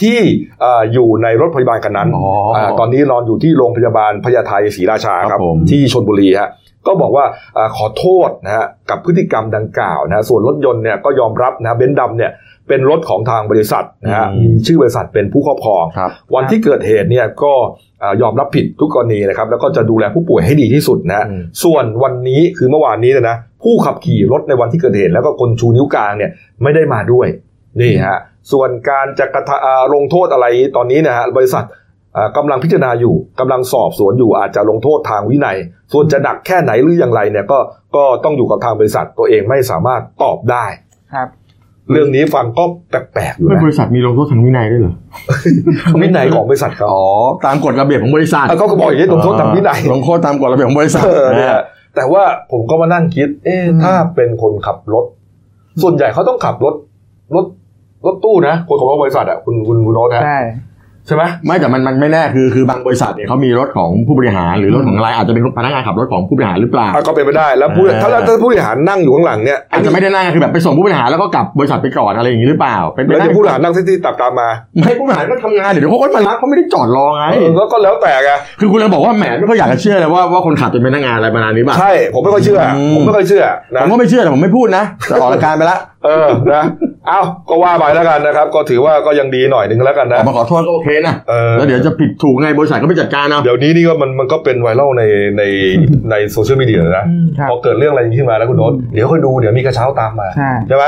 [0.00, 0.18] ที่
[0.60, 2.26] เอ่ออยู่ในรถพยาบาลคันนั้นอ๋อ
[2.56, 6.50] อ่าตอนนี้นอนอยู่ที่โรงพยาบาลพญาไทศรีราชาคครัรับบผมที่ชนบุรีฮะ
[6.86, 7.24] ก็บอกว่า
[7.56, 12.32] อาขอโทษนะฮะกับพฤติกรรมดังกล่าวนะฮะส่วนรถยนต์เนี่ยก็ยอมรับนะฮะเบนซ์ดำเนี่ย
[12.68, 17.52] เป็นรถของทางบริษัทนะฮะอืมมีชื่อบริษัทเป็นผู้ครอบครองครับวันที่เกิดเหตุเนี่ยก็
[18.02, 26.30] อ่ายอมรับผิดทุกกรณีนะครับแล้วก็จะดูแลผู้ป่วยให้ดีที่สุดนะฮะอืมส่วนวันนี้คือเมื่อวานนี้เนยนะผู้ขับขี่รถในวันที่เกิดเหตุแล้วก็คนชูนิ้วกลางเนี่ย
[26.62, 27.26] ไม่ได้มาด้วย
[27.80, 28.18] นี่ฮะ
[28.52, 31.64] ส่วนการจะกระทะอ่าลงโทษอะไรตอนนี้นะฮะบริษัท
[32.16, 35.56] อ่ากำลังพิจารณาอยู่กำลังสอบสวนอยู่อาจจะลงโทษทางวินัย
[35.92, 37.58] ส่วนจะหนักแค่ไหนหรืออย่างไรเนี่ยก็
[37.96, 40.64] ก็ต้องอยู่กับทางบริษัทตัวเองไม่สามารถตอบได้
[41.14, 41.28] ครับ
[41.90, 44.94] เรื่องนี้ฟังก็แปลกๆอยู่ไม่นะบริษัทมีลงโทษทางวินัยด้วยเหรอ
[46.02, 47.04] วินัยของบริษัทเขาอ๋อ
[47.46, 51.62] ตามกฎระเบียบของบริษัทอะเขาก็บอกอย่างนี้ลงโทษทางวินัยลงโทษตามกฎระเบียบของบริษัทเออเนี่ยนะฮะ
[51.96, 55.04] แต่ว่าผมก็มานั่งคิด เอ๊ะอืมถ้าเป็นคนขับรถ
[55.82, 56.74] ส่วนใหญ่เขาต้องขับรถ
[57.34, 57.44] รถ
[58.06, 60.40] รถตู้นะคนของบริษัทอะคุณคุณคุณโน้ตฮะใช่
[61.08, 74.48] ใช่ไหมไม่แต่มันมันไม่แน่คือคือบางบริษัทเนี่ยเขามีรถของผู้บริหารหรือรถของอะไรอาจจะเป็นพนักงานขับรถของผู้บริหารหรือเปล่าอะก็เป็นไปได้แล้วผู้เออถ้าถ้าผู้บริหารนั่งอยู่ข้างหลังเนี่ยอาจจะไม่ได้นั่งคือแบบไปส่งผู้บริหารแล้วก็กลับบริษัทไปก่อนอะไรอย่างนี้หรือเปล่าเป็นไปแล้วได้จะผู้บริหารนั่งแท็กซี่ตักตามมา
[74.80, 78.30] ไม่ผู้บริหารก็ทำงานเดี๋ยวเขาก็มารับเขาไม่ได้จอดรอไงเออแล้วก็แล้วแต่ไง
[78.60, 86.64] คือคุณเลยบอกว่าแหมไม่ค่อยอยากจะเชื่อเลยว่าว่าคนขับเป็นพนักงานอะไรประมาณนี้ป่ะใช่ผมไม่ค่อยเชื่ออืมผมไม่ค่อยเชื่อผนะมก็ไม่เชื่อแต่ผมไม่พูดนะแต่ออกรายการไปละ เเออนะ
[87.08, 95.02] เอ้าก็ว่าไปแล้วกันนะครับ ก็ถือว่าก็ยังดีหน่อยหนึ่งแล้วกันอนะอกมาขอโทษก็โอเคนะเออแล้วเดี๋ยวจะผิดถูกไงบริษัทก็ไปจัดการเอาเดี๋ยวนี้นี่ก็มันมันก็เป็นไวรัลใน
[95.38, 95.42] ใน
[96.10, 100.84] ในโซเชียลมีเดียนะอืมครับพอเกิดเรื่องอะไรอย่างนี้ขึ้นมาแล้วคุณโน้ตเดี๋ยวค่อยดูเดี๋ยวมีกระเช้าตามมาใช่ใช่ไหม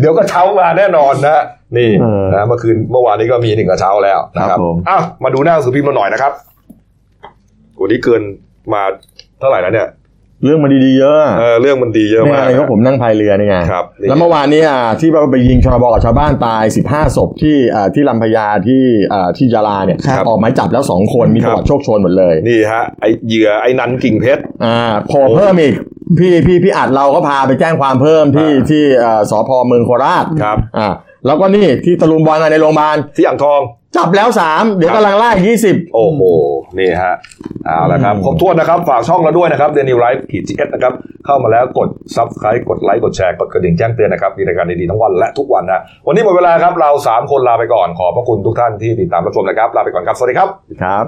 [0.00, 1.42] เดี๋ยวกระเช้ามาแน่นอนนะ
[1.76, 6.32] นี่เออนะเมื่อคืนเมื่อวานนี้ก็มีหนึ่งกระเช้าแล้วนะคครัรับบผมอ้าวมาดูหน้าหนังสือพิมพ์เราหน่อยนะครับ
[7.80, 8.22] วันนี้เกิน
[8.72, 8.82] มา
[9.40, 9.86] เท่าไหร่แล้วเนี่ย
[10.44, 14.62] เรื่องมันดีๆเยอะเออเรื่องมันดีเยอะเนี่ยมากอะไรก็ผมนั่งพายเรือนี่ไงครับนี่แล้วเมื่อวานเนี้
[15.00, 18.82] ที่เราไปยิงชนบกับชาวบ้านตาย 15ศพที่อ่าที่ลำพญาที่
[19.12, 25.74] อ่าที่ยาลาเนี่ยครับออกหมายจับแล้ว 2 คนมีประวัติโชคโชนหมดเลยนี่ฮะไอเหยื่อไอ้นันกิ่งเพชรอ่าโผล่เพิ่มอีก
[26.18, 30.88] พี่พี่พี่อัดเราก็พาไปแจ้งความเพิ่มที่อ่าที่อ่าสพเมืองโคราชครับอ่า
[31.26, 33.60] แล้วก็นี่ที่ตะลุมบอนมาในโรงพยาบาลที่อ่างทอง
[33.96, 36.22] จับแล้ว3เดี๋ยวครับกำลังไล่ยี่สิบโอ้โห
[36.78, 37.14] นี่ฮะ
[37.66, 40.92] เอาละครับอืมครบถ้วนนะครับ ฝากช่องเราด้วยนะครับเดนิวส์ขีด TH นะครับ
[41.26, 50.48] เข้ามาแล้วกด subscribe กดไลค์ กดแชร์ กดกระดิ่งแจ้งเตือนนะครับ มีรายการดีๆทั้งวันและทุกวันนะ วันนี้หมดเวลาครับ เรา 3 คนลาไปก่อน ขอบพระคุณทุกท่านที่ติดตามรับชมนะครับ ลาไปก่อนครับ สวัสดีครับ
[50.82, 51.06] ครับ